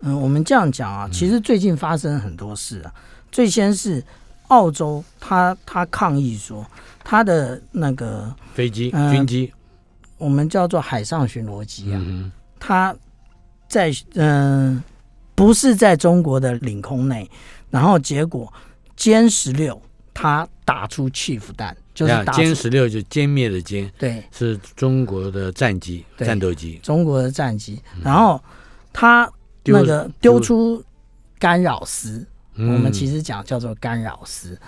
[0.00, 2.92] 嗯，我们这样讲啊，其实最近发生很多事啊。
[2.94, 4.04] 嗯、最先是
[4.48, 6.64] 澳洲他，他他抗议说
[7.02, 9.50] 他的那个飞机、呃、军机
[10.18, 12.94] 我们叫做海上巡逻机啊，嗯它
[13.68, 14.84] 在嗯、呃、
[15.36, 17.30] 不是在中国的领空内，
[17.70, 18.52] 然后结果
[18.96, 19.80] 歼十六
[20.12, 26.04] 它打出 Chief 弹，就是打歼十六就歼灭的歼，对，是中国的战机。
[26.16, 28.42] 对战斗机，中国的战机，然后
[28.94, 29.30] 它
[29.64, 30.82] 那个丢出
[31.38, 32.72] 干扰丝，嗯。
[32.72, 34.58] 我们其实讲叫做干扰丝。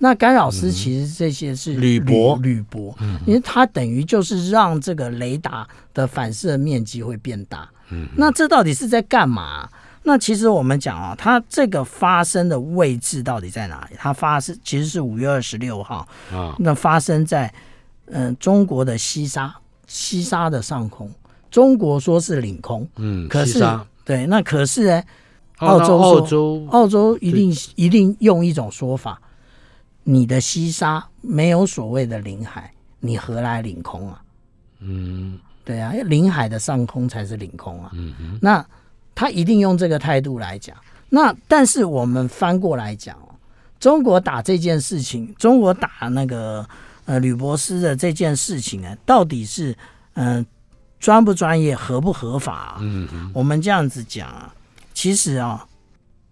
[0.00, 2.38] 那干扰丝其实这些是铝箔。
[2.42, 2.94] 铝箔，
[3.26, 7.68] 因为它等于就是让这个雷达的反射面积会变大。
[7.90, 8.06] 嗯。
[8.16, 9.68] 那这到底是在干嘛？
[10.02, 13.96] 那其实我们讲啊，它这个发生的位置到底在哪里？
[13.98, 17.52] 它发生其实是五月二十六号啊，那发生在
[18.06, 19.54] 嗯、呃、中国的西沙，
[19.86, 21.10] 西沙的上空。
[21.50, 23.64] 中国说是领空，嗯，可是
[24.04, 25.02] 对，那可是呢，
[25.58, 29.20] 澳洲澳洲澳洲一定一定用一种说法。
[30.04, 34.22] 你的西沙没有所谓的领海，你何来领空啊？
[34.80, 37.90] 嗯，对啊，领海的上空才是领空啊。
[37.94, 38.64] 嗯哼，那
[39.18, 40.76] 他一定用这个态度来讲。
[41.10, 43.34] 那但是我们翻过来讲哦，
[43.80, 46.64] 中国打这件事情，中国打那个
[47.04, 49.76] 呃吕博斯的这件事情呢，到底是
[50.14, 50.46] 嗯、呃、
[51.00, 52.78] 专不专业、合不合法、啊？
[52.80, 54.54] 嗯哼，我们这样子讲啊，
[54.94, 55.66] 其实啊，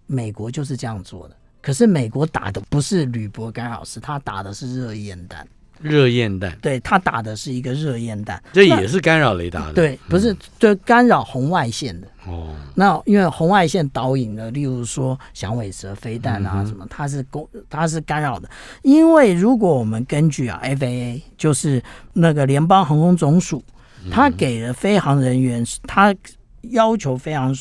[0.07, 1.37] 美国就是这样做的。
[1.61, 5.45] 可是美国打的不是铝箔干扰丝，他打的是热焰弹。
[5.81, 9.73] 热焰弹，对，它打的是一个热焰弹，这也是干扰雷达的。
[9.73, 12.07] 对，不是对干扰红外线的。
[12.27, 18.49] 哦，那因为红外线导引的，例如说响尾蛇飞弹啊嗯什么，它是攻，它是干扰的。
[18.83, 21.83] 因为如果我们根据啊 FAA，就是
[22.15, 23.63] 那个联邦航空总署，
[24.11, 26.15] 它给了飞行人员，他。
[26.71, 27.55] 要求飞行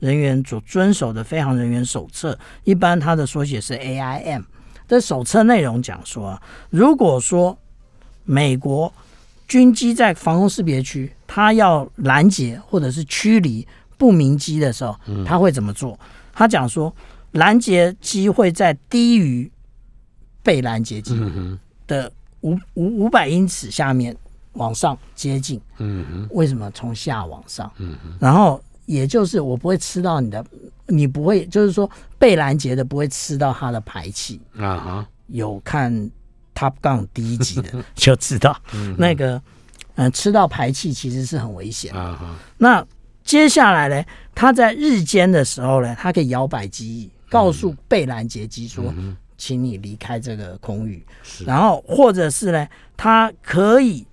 [0.00, 4.42] 人员所遵守的飞行人员手册，一般它的缩写是 AIM。
[4.88, 7.56] 这手册内容讲说，如果说
[8.24, 8.92] 美国
[9.46, 13.64] 军机在防空识别区，它要拦截或者是驱离
[13.96, 15.96] 不明机的时候，他会怎么做？
[16.32, 16.92] 他讲说，
[17.32, 19.48] 拦截机会在低于
[20.42, 21.14] 被拦截机
[21.86, 24.16] 的五五五百英尺下面。
[24.54, 25.60] 往上接近，
[26.30, 27.70] 为什么从下往上？
[28.18, 30.44] 然后也就是我不会吃到你的，
[30.88, 34.40] 你不会，就是说被拦截的不会吃到它的排气。
[34.56, 35.08] 啊哈。
[35.28, 35.92] 有看
[36.54, 37.84] Top Gun 第一集的。
[37.94, 38.60] 就知道，
[38.96, 39.36] 那个
[39.94, 41.94] 嗯、呃，吃到排气其实是很危险。
[41.94, 42.36] 啊哈。
[42.56, 42.84] 那
[43.22, 48.92] 接下来呢，他在日间的时候呢，他可以摇摆机翼，告诉被拦截机说，
[49.36, 51.04] 请你离开这个空域，
[51.46, 54.04] 然后或者是呢，他可以。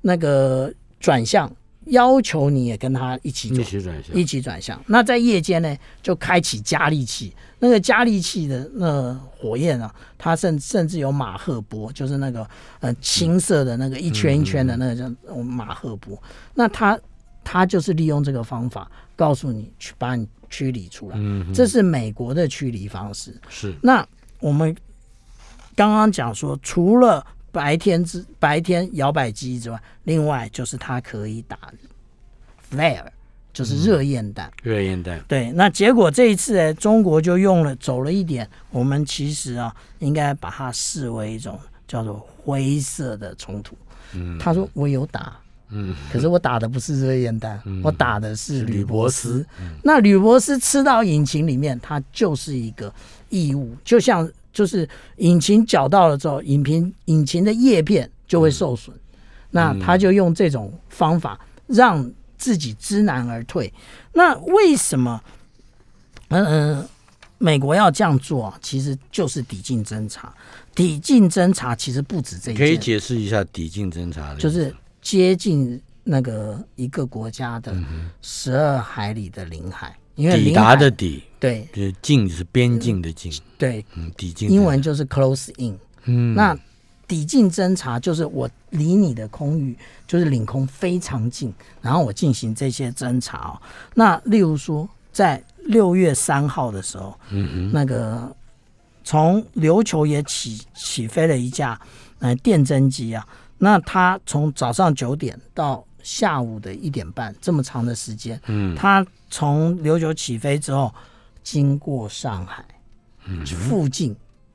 [0.00, 1.50] 那个转向
[1.88, 4.80] 要求你也跟他一起一起转向，一起转向。
[4.86, 7.34] 那在夜间呢，就开启加力器。
[7.60, 12.48] 那个加力器的那个火焰啊，它甚甚至有马赫波，就是那个
[12.78, 16.16] 呃青色的那个一圈一圈的那个叫马赫波。
[16.54, 16.98] 那它
[17.42, 21.16] 它就是利用这个方法告诉你去把你驱离出来。
[21.18, 23.34] 嗯，这是美国的驱离方式。
[23.48, 23.74] 是。
[23.82, 24.06] 那
[24.38, 24.72] 我们
[25.74, 31.58] 刚刚讲说，除了白天之白天摇摆机之外，另外就是它可以打
[32.70, 33.04] flare，
[33.52, 34.50] 就是热焰弹。
[34.62, 35.18] 热焰弹。
[35.26, 43.76] 对，那结果这一次呢，中国就用了走了一点，我们其实啊，应该把它视为一种叫做灰色的冲突。
[44.12, 45.36] 嗯，他说我有打，
[45.70, 49.44] 嗯，可是我打的不是热焰弹，嗯、我打的是铝箔丝。
[49.60, 52.92] 嗯、那铝箔丝吃到引擎里面，它就是一个
[53.30, 54.30] 异物，就像。
[54.58, 59.00] 就是引擎搅到了之后，引擎引擎的叶片就会受损，嗯、
[59.50, 63.72] 那他就用这种方法让自己知难而退。
[64.12, 65.22] 那为什么，
[66.30, 66.88] 嗯、呃、
[67.38, 68.58] 美国要这样做啊？
[68.60, 70.34] 其实就是抵近侦察。
[70.74, 77.72] 抵近侦察其实不止这一件，可以解释一下抵近侦察的，就是接近那个一个国家的
[78.22, 79.96] 十二海里的领海。
[80.18, 86.58] 因为抵达的抵，对，就是近是边境的近，对，嗯，抵近，英文就是 close in，嗯，那
[87.06, 89.76] 抵近侦察就是我离你的空域
[90.08, 93.62] 就是领空非常近，然后我进行这些侦察哦。
[93.94, 98.34] 那例如说，在六月三号的时候，嗯哼，那个
[99.04, 101.80] 从琉球也起起飞了一架
[102.18, 103.24] 呃电侦机啊，
[103.58, 110.92] 那它从早上九点到下午的一点半这么长的时间，嗯，它从琉球起飞之后，
[111.42, 112.64] 经过上海，
[113.26, 114.14] 嗯，附近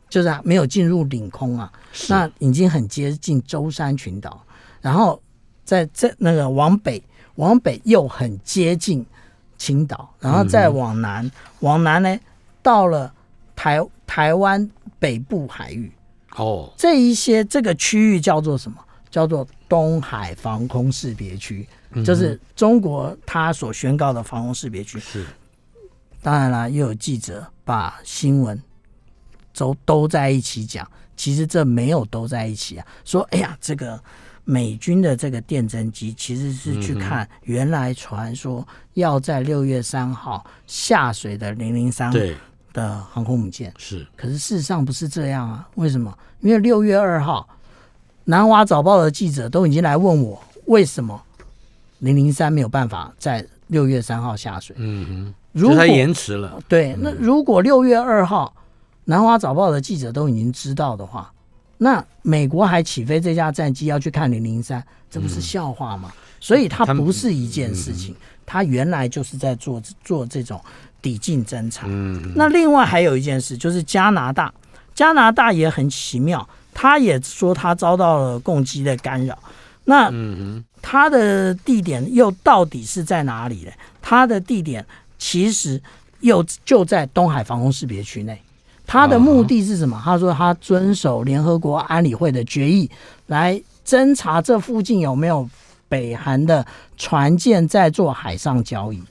[0.09, 1.71] 就是没有进入领空啊，
[2.09, 4.43] 那已经很接近舟山群岛，
[4.81, 5.21] 然后
[5.63, 7.01] 在这那个往北，
[7.35, 9.05] 往北又很接近
[9.57, 12.19] 青岛，然后再往南，往南呢
[12.61, 13.13] 到了
[13.55, 15.91] 台台湾北部海域，
[16.35, 18.77] 哦，这一些这个区域叫做什么？
[19.09, 21.67] 叫做东海防空识别区，
[22.03, 24.97] 就是中国他所宣告的防空识别区。
[24.99, 25.25] 是，
[26.21, 28.57] 当然啦，又有记者把新闻
[29.53, 32.87] 都都在一起讲，其实这没有都在一起啊。
[33.03, 34.01] 说，哎呀，这个
[34.45, 42.13] 美军的这个电侦机其实是去看原来传说要在六月三号下水的零零三
[42.71, 43.73] 的航空母舰。
[43.77, 45.67] 是，可是事实上不是这样啊？
[45.75, 46.17] 为什么？
[46.39, 47.47] 因为六月二号。
[48.25, 51.21] 南华早报的记者都已经来问我，为什么
[52.03, 54.75] 零零三没有办法在六月三号下水？
[54.77, 56.61] 嗯哼，如果它延迟了。
[56.67, 58.53] 对，那如果六月二号
[59.05, 61.31] 南华早报的记者都已经知道的话，
[61.77, 66.11] 那美国还起飞这架战机要去看零零三，这不是笑话吗？
[66.39, 68.13] 所以它不是一件事情，
[68.45, 70.61] 它原来就是在做做这种
[71.01, 71.85] 抵近侦查。
[71.87, 74.53] 嗯，那另外还有一件事，就是加拿大，
[74.93, 76.45] 加拿大也很奇妙。
[76.73, 79.37] 他也说他遭到了攻击的干扰，
[79.85, 80.09] 那
[80.93, 83.71] 他的地点又到底是在哪里呢？
[83.99, 84.85] 他的地点
[85.17, 85.81] 其实
[86.19, 88.39] 又就在东海防空识别区内。
[88.85, 89.99] 他的目的是什么？
[90.05, 92.91] 他说他遵守联合国安理会的决议，
[93.25, 95.49] 来侦查这附近有没有
[95.89, 96.63] 北韩的
[96.95, 99.01] 船舰在做海上交易。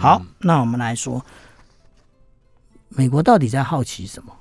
[0.00, 1.24] 好，那我们来说，
[2.88, 4.32] 美国到底在好奇什么？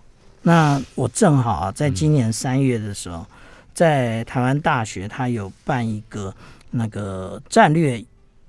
[0.41, 3.23] 那我正好啊，在今年三月的时候，
[3.71, 6.33] 在台湾大学，他有办一个
[6.71, 8.03] 那个战略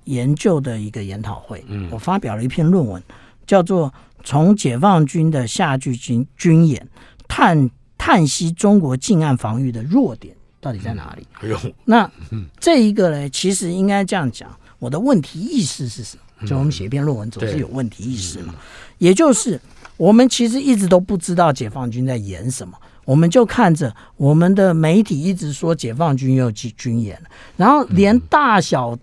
[0.04, 3.02] 研究的一个研讨会，我发表了一篇论文，
[3.46, 3.90] 叫做
[4.24, 6.88] 《从解放军的夏季军军演
[7.28, 11.26] 探探析中国近岸防御的弱点到底在哪里》。
[11.84, 12.10] 那
[12.58, 16.46] 这一个呢，其实应该这样讲，我的问题意识是什么？
[16.46, 18.54] 就我们写一篇论文总是有问题意识嘛，
[18.98, 19.60] 也就是。
[19.98, 28.98] 我们其实一直都不知道解放军在演什么，我们就看着我们的媒体一直说解放军又去军演了，然后连大小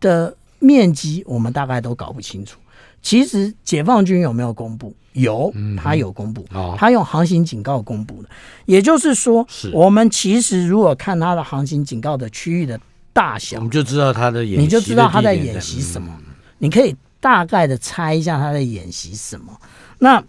[0.00, 2.58] 的面积我们大概都搞不清楚。
[3.00, 4.94] 其实解放军有没有公布？
[5.12, 6.44] 有，他有公布，
[6.76, 8.28] 他用航行警告公布的。
[8.66, 12.78] 也就是说，我们其实如果看他的航行警告的区域的
[13.12, 16.12] 大小，我们就知道他的演习，你就知道他在演习什么。
[16.58, 19.56] 你可以大概的猜一下他在演习什么。
[19.98, 20.22] 那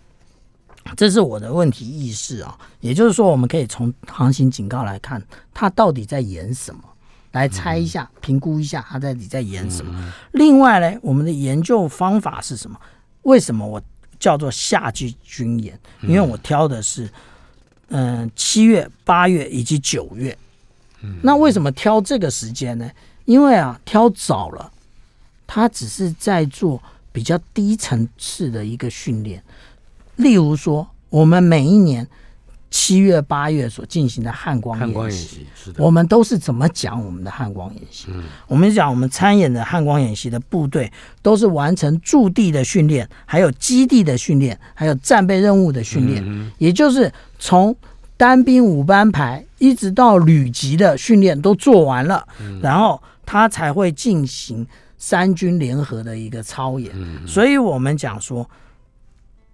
[1.00, 6.82] 这是我的问题意识啊，也就是说，我们可以从航行警告来看，它到底在演什么，
[7.32, 10.14] 来猜一下、评估一下他到底在演什么。
[10.34, 12.78] 另外呢，我们的研究方法是什么？
[13.22, 13.82] 为什么我
[14.20, 15.80] 叫做夏季军演？
[16.02, 17.10] 因为我挑的是
[17.88, 20.38] 嗯七月、八月以及九月。
[21.22, 22.92] 那为什么挑这个时间呢？
[23.24, 24.70] 因为啊，挑早了，
[25.48, 26.84] 他只是在做
[27.14, 29.42] 比较低层次的一个训练。
[30.20, 32.06] 例如说，我们每一年
[32.70, 38.08] 七月、八月所进行的汉光演习，我们都是怎么讲我们的汉光演习？
[38.46, 47.74] 我们讲我们参演的汉光演习的部队都是完成驻地的训练，还有基地的训练，还有战备任务的训练，也就是从
[48.18, 52.28] 单兵五班排一直到旅级的训练都做完了，
[52.62, 56.94] 然后他才会进行三军联合的一个操演。
[57.26, 58.46] 所以我们讲说。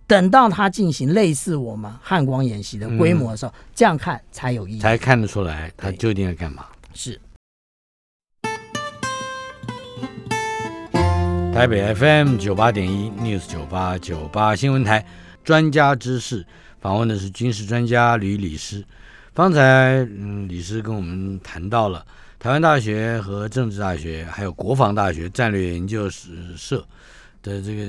[0.07, 6.65] 等到他进行类似我们汉光演习的规模的时候，嗯、这样看才有意义，才看得出来他究竟要干嘛。
[6.93, 7.19] 是
[11.53, 15.05] 台北 FM 九八点一 News 九八九八新闻台
[15.43, 16.45] 专家知识
[16.79, 18.85] 访问的是军事专家吕李师。
[19.33, 22.05] 方才嗯，礼师跟我们谈到了
[22.39, 26.85] 台湾大学和政治大学，还有国防大学战略研究社。
[27.45, 27.85] 的这个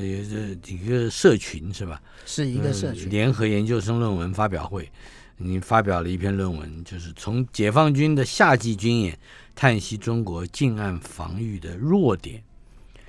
[0.63, 1.99] 这一个社群是吧？
[2.27, 4.87] 是一个社群、嗯、联合研究生论文发表会，
[5.39, 9.19] 你发表了一篇论文，就是从解放军的夏季军演
[9.55, 12.43] 叹息中国近岸防御的弱点。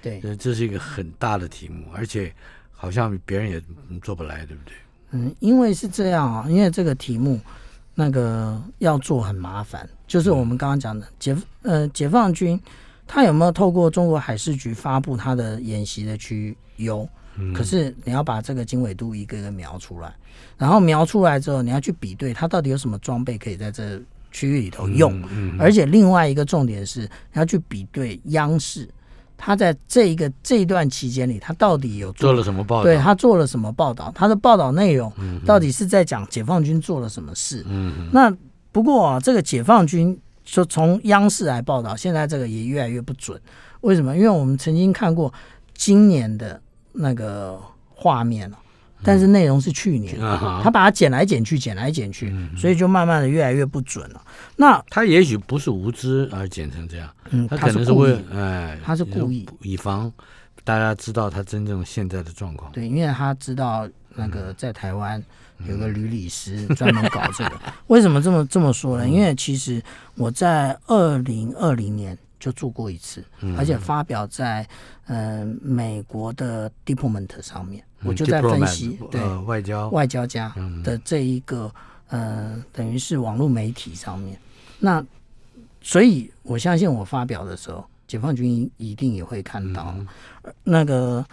[0.01, 2.33] 对，这这是一个很大的题目，而且
[2.71, 3.61] 好像别人也
[4.01, 4.73] 做不来，对不对？
[5.11, 7.37] 嗯，因为是这样啊，因为这个题目
[7.93, 12.57] 那个要做很麻烦，就是我们刚刚讲的解呃解放军。
[13.07, 16.57] 他有没有透过中国海事局发布他的演习的区域？
[16.75, 17.07] 有，
[17.55, 20.13] 可是你要把这个经纬度一个一个描出来，
[20.57, 23.99] 然后描出来之后，你要去比对它到底有什么装备可以在这
[24.31, 25.19] 区域里头用。
[25.57, 27.07] 而且另外一个重点是，你
[27.39, 28.87] 要去比对央视，
[29.37, 32.83] 他在这一个这一段期间里，他到底有做，做了什么报道？
[32.83, 34.11] 对，他做了什么报道？
[34.13, 35.11] 他的报道内容
[35.45, 37.65] 到底是在讲解放军做了什么事？
[37.67, 38.31] 嗯，那
[38.71, 40.19] 不过啊，这个解放军。
[40.47, 43.39] 说从央视来报道，现在这个也越来越不准。
[43.81, 44.15] 为什么？
[44.15, 45.31] 因为我们曾经看过
[45.75, 46.59] 今年的
[46.93, 47.61] 那个
[47.93, 48.57] 画面了
[49.03, 54.21] 但是内容是去年，嗯、他把它剪来剪去，剪来剪去，嗯、所以就慢慢的越来越不准了。
[54.55, 60.11] 那他也许不是无知而剪成这样，嗯，他可能是为哎，他是故意以防
[60.63, 62.71] 大家知道他真正现在的状况。
[62.71, 65.23] 对，因为他知道那个在台湾
[65.65, 67.59] 有个吕理师专门搞这个。
[67.65, 69.07] 嗯、为什么这么这么说呢？
[69.07, 69.81] 因为其实
[70.15, 72.17] 我在二零二零年。
[72.39, 73.25] 就做过一次，
[73.57, 74.65] 而且发表在
[75.07, 80.53] 呃美国的 Diplomat 上面，我就在分析对外交外交家
[80.83, 81.69] 的这一个
[82.09, 84.39] 呃等于是网络媒体上面。
[84.77, 85.03] 那
[85.81, 89.95] 所以我相信我发表的时候，解放军一定也会看到。
[90.63, 91.25] 那个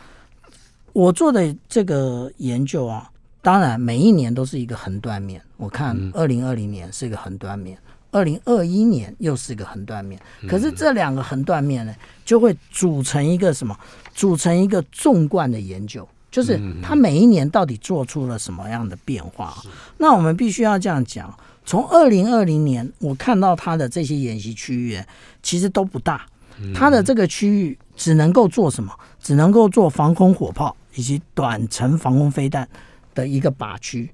[0.94, 3.10] 我做的这个研究啊，
[3.44, 5.40] 当然每一年都是一个横断面。
[5.56, 7.78] 我看二零二零年是一个横断面。
[8.10, 11.92] 二零二一年又是一个横断面，可是这两个横断面呢，
[12.24, 13.76] 就会组成一个什么？
[14.14, 19.52] 组成一个纵贯的研究，就是它每一年到底做出了什么样的变化？
[19.98, 21.36] 那我们必须要这样讲：
[21.66, 25.02] 从二零二零年，我看到它的这些演习区域
[25.42, 26.24] 其实都不大，
[26.72, 28.96] 它的这个区域只能够做什么？
[29.20, 32.68] 只能够做防空火炮以及短程防空飞弹
[33.14, 34.12] 的一个靶区，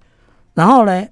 [0.55, 1.07] 然后呢，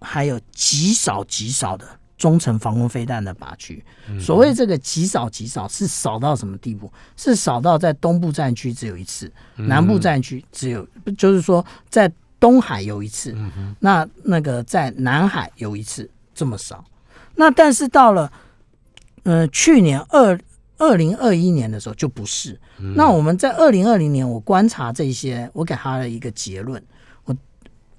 [0.00, 1.86] 还有极少极少的
[2.16, 3.84] 中程防空飞弹的靶区。
[4.20, 6.90] 所谓这个极少极少，是少到什么地步？
[7.16, 10.86] 是少到在东部战区只有一次，南部战区只有，
[11.18, 13.36] 就是说在东海有一次，
[13.80, 16.84] 那那个在南海有一次，这么少。
[17.34, 18.32] 那但是到了
[19.24, 20.38] 呃去年二
[20.78, 22.58] 二零二一年的时候就不是。
[22.94, 26.82] 那我们在二零二零年，我观察这些，我给他了一个结论。
[27.24, 27.36] 我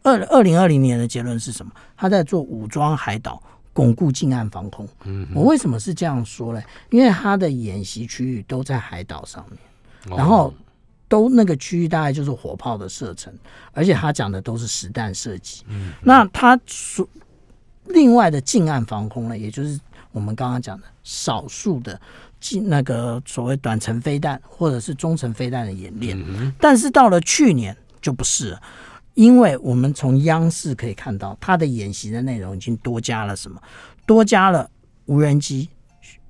[0.03, 1.71] 二二零二零年的结论是什么？
[1.95, 3.41] 他在做武装海岛，
[3.73, 4.87] 巩固近岸防空。
[5.05, 6.61] 嗯，我为什么是这样说呢？
[6.91, 10.53] 因为他的演习区域都在海岛上面，然后
[11.07, 13.33] 都那个区域大概就是火炮的射程，
[13.71, 15.63] 而且他讲的都是实弹射击。
[15.67, 17.07] 嗯，那他所
[17.85, 19.79] 另外的近岸防空呢，也就是
[20.11, 22.26] 我们刚刚讲的少数的近
[22.65, 26.17] 那个所谓短程飞弹或者是中程飞弹的演练。
[26.27, 28.61] 嗯，但是到了去年就不是了。
[29.15, 33.59] 因为我们从央视可以看到，它的演习的内容已经多加了什么？
[34.05, 34.69] 多加了
[35.05, 35.67] 无人机，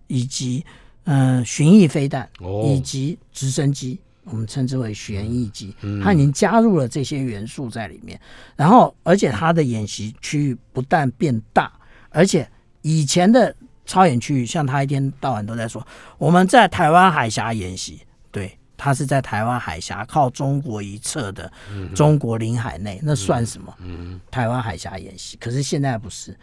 [0.07, 0.65] 以及
[1.03, 2.29] 嗯巡弋飞弹，
[2.63, 5.75] 以及直升机，我们称之为旋翼机。
[6.01, 8.17] 它已经加入了这些元素在里面。
[8.55, 11.69] 然后，而且它的演习区域不但变大，
[12.09, 12.49] 而且
[12.83, 13.53] 以前的
[13.87, 15.85] 操演区域，像他一天到晚都在说
[16.19, 18.55] 我们在台湾海峡演习，对。
[18.79, 21.51] 他是在台湾海峡靠中国一侧的
[21.95, 23.75] 中国领海内，那算什么？
[24.29, 25.35] 台湾海峡演习。
[25.37, 26.37] 可是现在不是，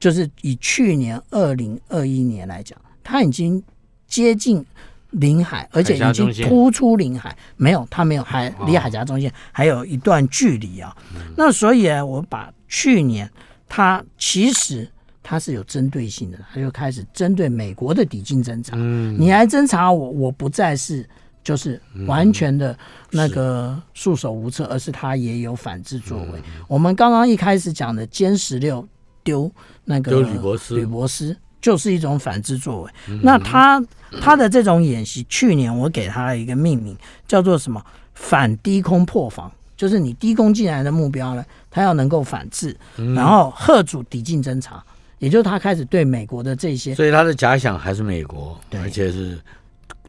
[0.00, 3.62] 就是以去年二零二一年来讲，它已经
[4.08, 4.66] 接近
[5.10, 7.38] 领海，而且已经突出领海。
[7.56, 10.92] 没有，它没有海离海峡中线还有一段距离啊。
[11.36, 13.30] 那所以啊，我把去年
[13.68, 14.90] 它其实
[15.26, 18.76] 它是有针对性的，它就开始针对美国的抵近侦察。
[18.76, 21.04] 你来侦查我，我不再是。
[21.46, 22.76] 就是完全的
[23.12, 26.42] 那个束手无策，而是它也有反制作为。
[26.66, 28.84] 我们刚刚一开始讲的歼十六
[29.22, 29.48] 丢
[29.84, 32.90] 那个吕伯斯，吕伯斯就是一种反制作为。
[33.22, 33.80] 那他
[34.20, 36.96] 他的这种演习，去年我给他一个命名，
[37.28, 37.80] 叫做什么？
[38.14, 42.76] 反低空破防，就是你低空进来的目标呢，他要能够反制，
[43.14, 44.84] 然后吓阻抵近侦察，
[45.18, 49.38] 也就是他开始对美国的这些，所以他的假想还是美国，而且是。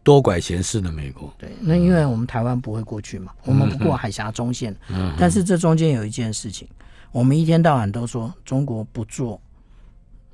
[0.03, 6.66] 多管闲事的美国，对，那因为我们台湾不会过去嘛，我们不过海峡中线，嗯，但是这中间有一件事情，
[7.12, 9.38] 我们一天到晚都说中国不做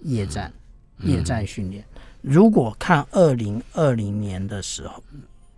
[0.03, 0.53] 夜战，
[0.99, 1.83] 夜战训练。
[2.21, 5.03] 如果看二零二零年的时候，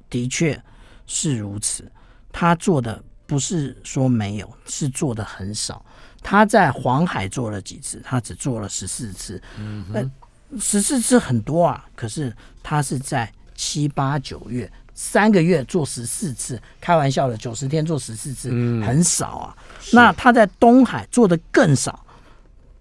[0.10, 0.58] 的确
[1.06, 1.84] 是如此，
[2.32, 5.86] 他做的不是说没有，是做的很少。
[6.26, 8.02] 他在黄海做了几次？
[8.04, 10.12] 他只做了十四次，嗯，
[10.60, 13.32] 十四次很多啊，可是他是在。
[13.58, 19.56] 七八九月三个月做十四次，开玩笑的，九十天做十四次，嗯，很少啊。
[19.94, 22.06] 那他在东海做的更少，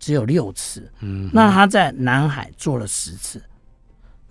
[0.00, 0.90] 只有六次。
[0.98, 3.40] 嗯，那他在南海做了十次，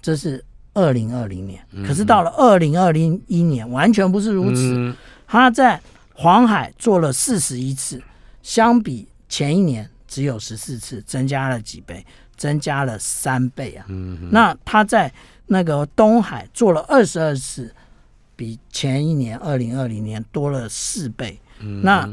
[0.01, 0.43] 这是
[0.73, 1.65] 二零二零年。
[1.87, 4.73] 可是到了二零二零一年，完全不是如此。
[4.75, 4.93] 嗯，
[5.25, 5.81] 他在
[6.13, 8.03] 黄海做了四十一次，
[8.43, 12.05] 相比前一年只有十四次，增加了几倍？
[12.37, 13.85] 增加了三倍啊。
[13.89, 15.11] 嗯，那他在。
[15.45, 17.71] 那个东海做了二十二次，
[18.33, 21.37] 比前一年二零二零年多了四倍。
[21.59, 22.09] 嗯、那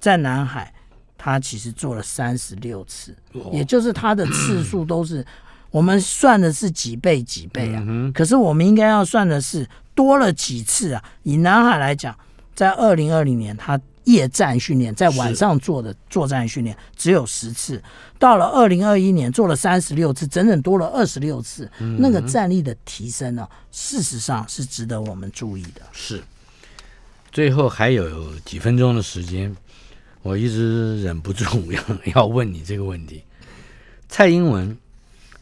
[0.00, 0.74] 在南海，
[1.16, 5.24] 他其实做了三十六次，哦、也就是他的次数都是
[5.70, 7.82] 我们算的是几倍几倍啊。
[7.86, 11.02] 嗯、可是我们应该要算的是多了几次啊。
[11.22, 12.14] 以南海来讲，
[12.56, 17.82] 在二零二零年，他夜战训练，在晚上做的作战训练只有十次，
[18.18, 21.70] 到了二零二一年做了三十六次，整整多了二十六次。
[21.78, 25.82] 嗯、那个战力的提升呢，事实上是值得我们注意的。
[25.92, 26.22] 是，
[27.30, 29.54] 最后还有几分钟的时间，
[30.22, 31.82] 我一直忍不住要
[32.14, 33.22] 要问你这个问题：
[34.08, 34.74] 蔡英文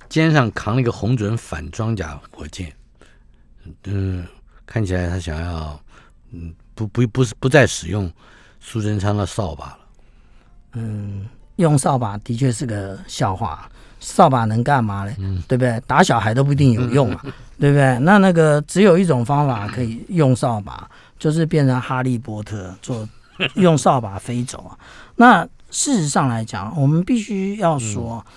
[0.09, 2.73] 肩上扛了一个红准反装甲火箭，
[3.85, 4.27] 嗯，
[4.67, 5.81] 看起来他想要，
[6.33, 8.11] 嗯，不不不是不再使用。
[8.69, 9.79] 苏贞昌的扫把了，
[10.73, 13.71] 嗯，用扫把的确是个笑话。
[14.01, 15.13] 扫把能干嘛呢？
[15.19, 15.81] 嗯，对不对？
[15.87, 17.23] 打小孩都不一定有用啊，
[17.61, 17.97] 对不对？
[18.01, 23.09] 那那个只有一种方法可以用扫把，就是变成哈利波特，做
[23.55, 24.77] 用扫把飞走啊。
[25.15, 28.25] 那事实上来讲，我们必须要说。
[28.29, 28.33] 嗯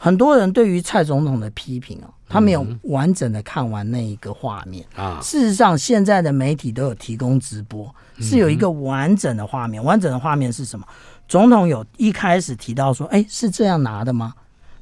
[0.00, 5.18] 很多人对于蔡总统的批评啊，他没有完整的看完那一个画面啊。
[5.22, 9.82] 事实上，现在的媒体都有提供直播，是有一个完整的画面。
[9.82, 10.86] 完整的画面是什么？
[11.26, 14.34] 总统有一开始提到说：“哎，是这样拿的吗？”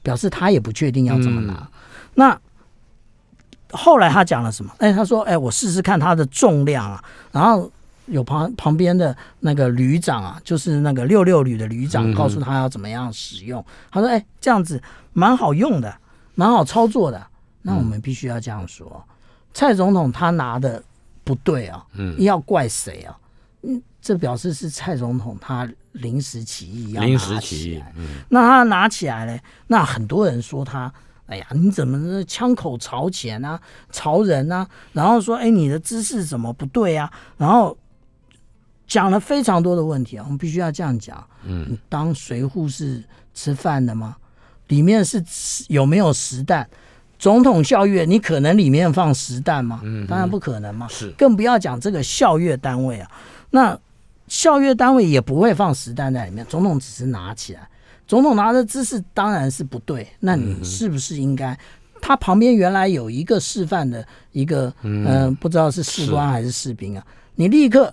[0.03, 1.69] 表示他也不确定要怎么拿。
[2.15, 2.39] 那
[3.71, 4.73] 后来他讲了什么？
[4.79, 7.71] 哎，他说：“哎，我试试看它的重量啊。”然后。
[8.09, 13.65] 有旁旁边的那个旅长啊，就是那个六六旅的旅长，告诉他要怎么样使用。
[13.91, 14.81] 他说：“哎，这样子
[15.13, 15.93] 蛮好用的，
[16.37, 17.27] 蛮好操作的。”
[17.67, 19.05] 那我们必须要这样说，
[19.53, 20.81] 蔡总统他拿的
[21.25, 23.19] 不对啊，嗯，要怪谁啊？
[23.63, 26.97] 嗯，这表示是蔡总统他临时起意。
[26.97, 29.37] 临时起意，嗯，那他拿起来呢？
[29.67, 30.93] 那很多人说他，
[31.27, 33.61] 哎呀，你怎么枪口朝前啊，
[33.91, 34.69] 朝人啊？
[34.93, 37.13] 然后说，哎，你的姿势怎么不对啊？
[37.37, 37.77] 然后。
[38.89, 41.27] 讲了非常多的问题啊，我们必须要这样讲。
[41.43, 43.03] 嗯，当随扈是
[43.35, 44.17] 吃饭的吗？
[44.69, 45.21] 里面是
[45.67, 46.71] 有没有实弹？
[47.19, 49.81] 总统校阅，你可能里面放实弹吗？
[49.83, 50.87] 嗯，当然不可能嘛。
[50.89, 53.11] 是，更不要讲这个校阅单位啊。
[53.51, 53.79] 那
[54.29, 56.45] 校阅单位也不会放实弹在里面。
[56.49, 57.69] 总统只是拿起来，
[58.07, 60.07] 总统拿的姿势当然是不对。
[60.21, 61.59] 那你是不是应该？
[62.01, 67.05] 他旁边原来有一个示范的一个，嗯、呃，不知道是士官还是士兵啊？
[67.35, 67.93] 你立刻。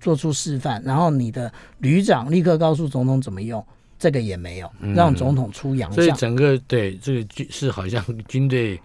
[0.00, 3.66] 做出示范，然后你的旅长立刻告诉总统怎么用，
[4.04, 5.94] 这个也没有让总统出洋相。
[5.94, 8.78] 所以整个对这个军是好像军队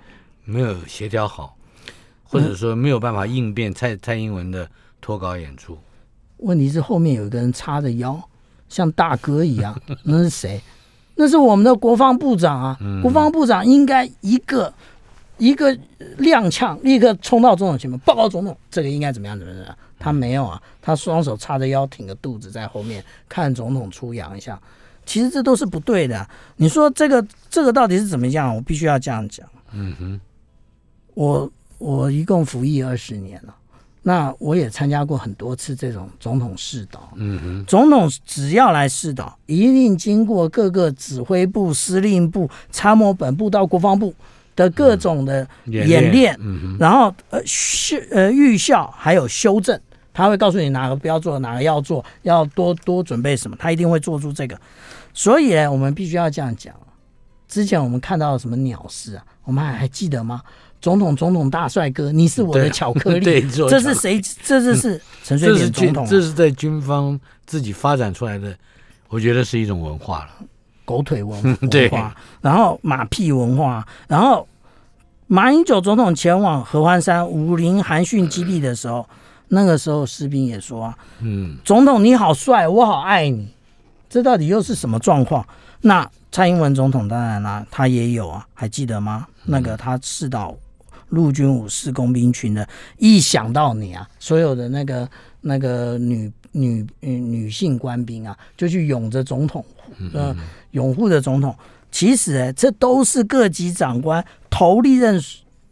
[0.46, 1.58] 没有协调好，
[2.24, 4.70] 或者说没有办法应变蔡蔡英文的
[5.02, 5.78] 脱稿演出。
[6.38, 8.18] 问题是后面有一个人叉着腰，
[8.70, 10.62] 像大哥一样， 那是谁？
[11.16, 12.78] 那是我们的国防部长啊！
[13.02, 14.74] 国防部长应该一个
[15.38, 15.76] 一个
[16.18, 19.38] 踉跄，立刻冲到总统前面报告总统，这个应该怎么样？
[19.38, 19.78] 怎么样？
[20.00, 24.58] 他没有啊，他双手叉着腰，挺着肚子在后面看总统出洋相。
[25.10, 26.30] 其实这都是不对的。
[26.58, 28.56] 你说这个这个到底是怎么样？
[28.56, 29.44] 我必须要这样讲。
[29.74, 30.22] 嗯哼，
[31.16, 33.56] 我我一共服役二十年了，
[34.04, 37.10] 那我也参加过很多次这种总统试导。
[37.16, 44.14] 嗯哼，总统只要来试导，一定经过各个指挥部、司令部、参谋本部到国防部。
[44.56, 49.80] 的各种的演练，嗯然后呃修呃预校还有修正，
[50.12, 54.60] 他会告诉你哪个不要做，哪个要做，要多多准备什么，他一定会做出这个。
[55.20, 56.74] 所以呢，我们必须要这样讲。
[57.46, 59.26] 之前我们看到什么鸟事啊？
[59.44, 60.42] 我们还还记得吗？
[60.80, 64.22] 总统总统大帅哥，你是我的巧克力，对， 这是谁？
[64.42, 68.58] 这是是陈水扁总统，这是在军方自己发展出来的，
[69.10, 70.30] 我觉得是一种文化了。
[70.86, 71.92] 狗腿文化， 对，
[72.40, 74.48] 然后马屁文化，然后
[75.28, 79.06] 马英九总统前往合欢山武林韩训基地的时候，
[79.50, 83.50] 那个时候士兵也说啊，嗯，总统你好帅，我好爱你，
[84.10, 85.48] 这到底又是什么状况？
[85.82, 89.28] 那蔡英文总统当然啦，他也有啊，还记得吗？
[89.46, 90.58] 那个他视导
[91.10, 95.10] 陆军五四工兵群的，一想到你啊，所有的那个
[95.42, 99.64] 那个女女女性官兵啊，就去拥着总统，
[100.14, 100.36] 呃。
[100.74, 101.58] 拥护的总统，
[101.92, 105.20] 其实哎，这都是各级长官头历任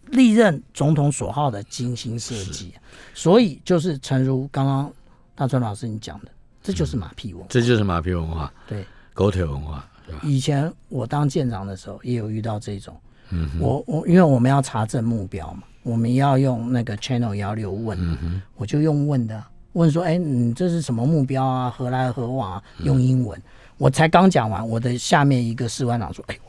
[0.07, 2.73] 历任总统所好的精心设计，
[3.13, 4.91] 所以就是诚如刚刚
[5.35, 6.31] 大川老师你讲的，
[6.67, 9.85] 这就是马屁文化，这就是马屁文化，对，狗腿文化？
[10.23, 12.95] 以前我当舰长的时候，也有遇到这种，
[13.29, 19.43] 嗯，我我因为我们要查证目标嘛，我们要用那个 Channel 幺六问，嗯，我就用问的，
[19.73, 21.69] 问说，哎，你这是什么目标啊？
[21.69, 22.63] 何来何往啊？
[22.79, 23.37] 用英文。
[23.39, 23.43] 嗯
[23.77, 26.41] 我才刚讲完，我的下面一个士官长说：“哎呦，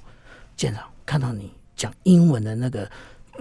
[0.57, 2.91] 舰长，看到你讲英文的那个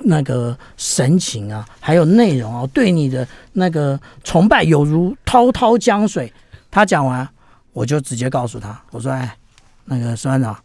[0.03, 6.29] 那个神情啊，还有内容啊，对你的那个崇拜有如滔滔江水。”
[6.77, 7.27] 他讲完，
[7.73, 9.35] 我就直接告诉他：“我说，哎，
[9.85, 10.55] 那个孙院长，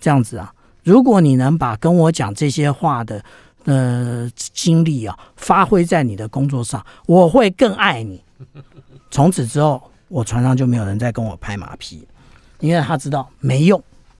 [0.00, 0.52] 这样子啊，
[0.84, 3.24] 如果你能把跟我讲这些话的
[3.64, 8.22] 呃经历啊，发挥在你的工作上，我会更爱你。
[9.10, 12.06] 从此之后。”我船上就没有人再跟我拍马屁，
[12.60, 13.82] 因为他知道没用，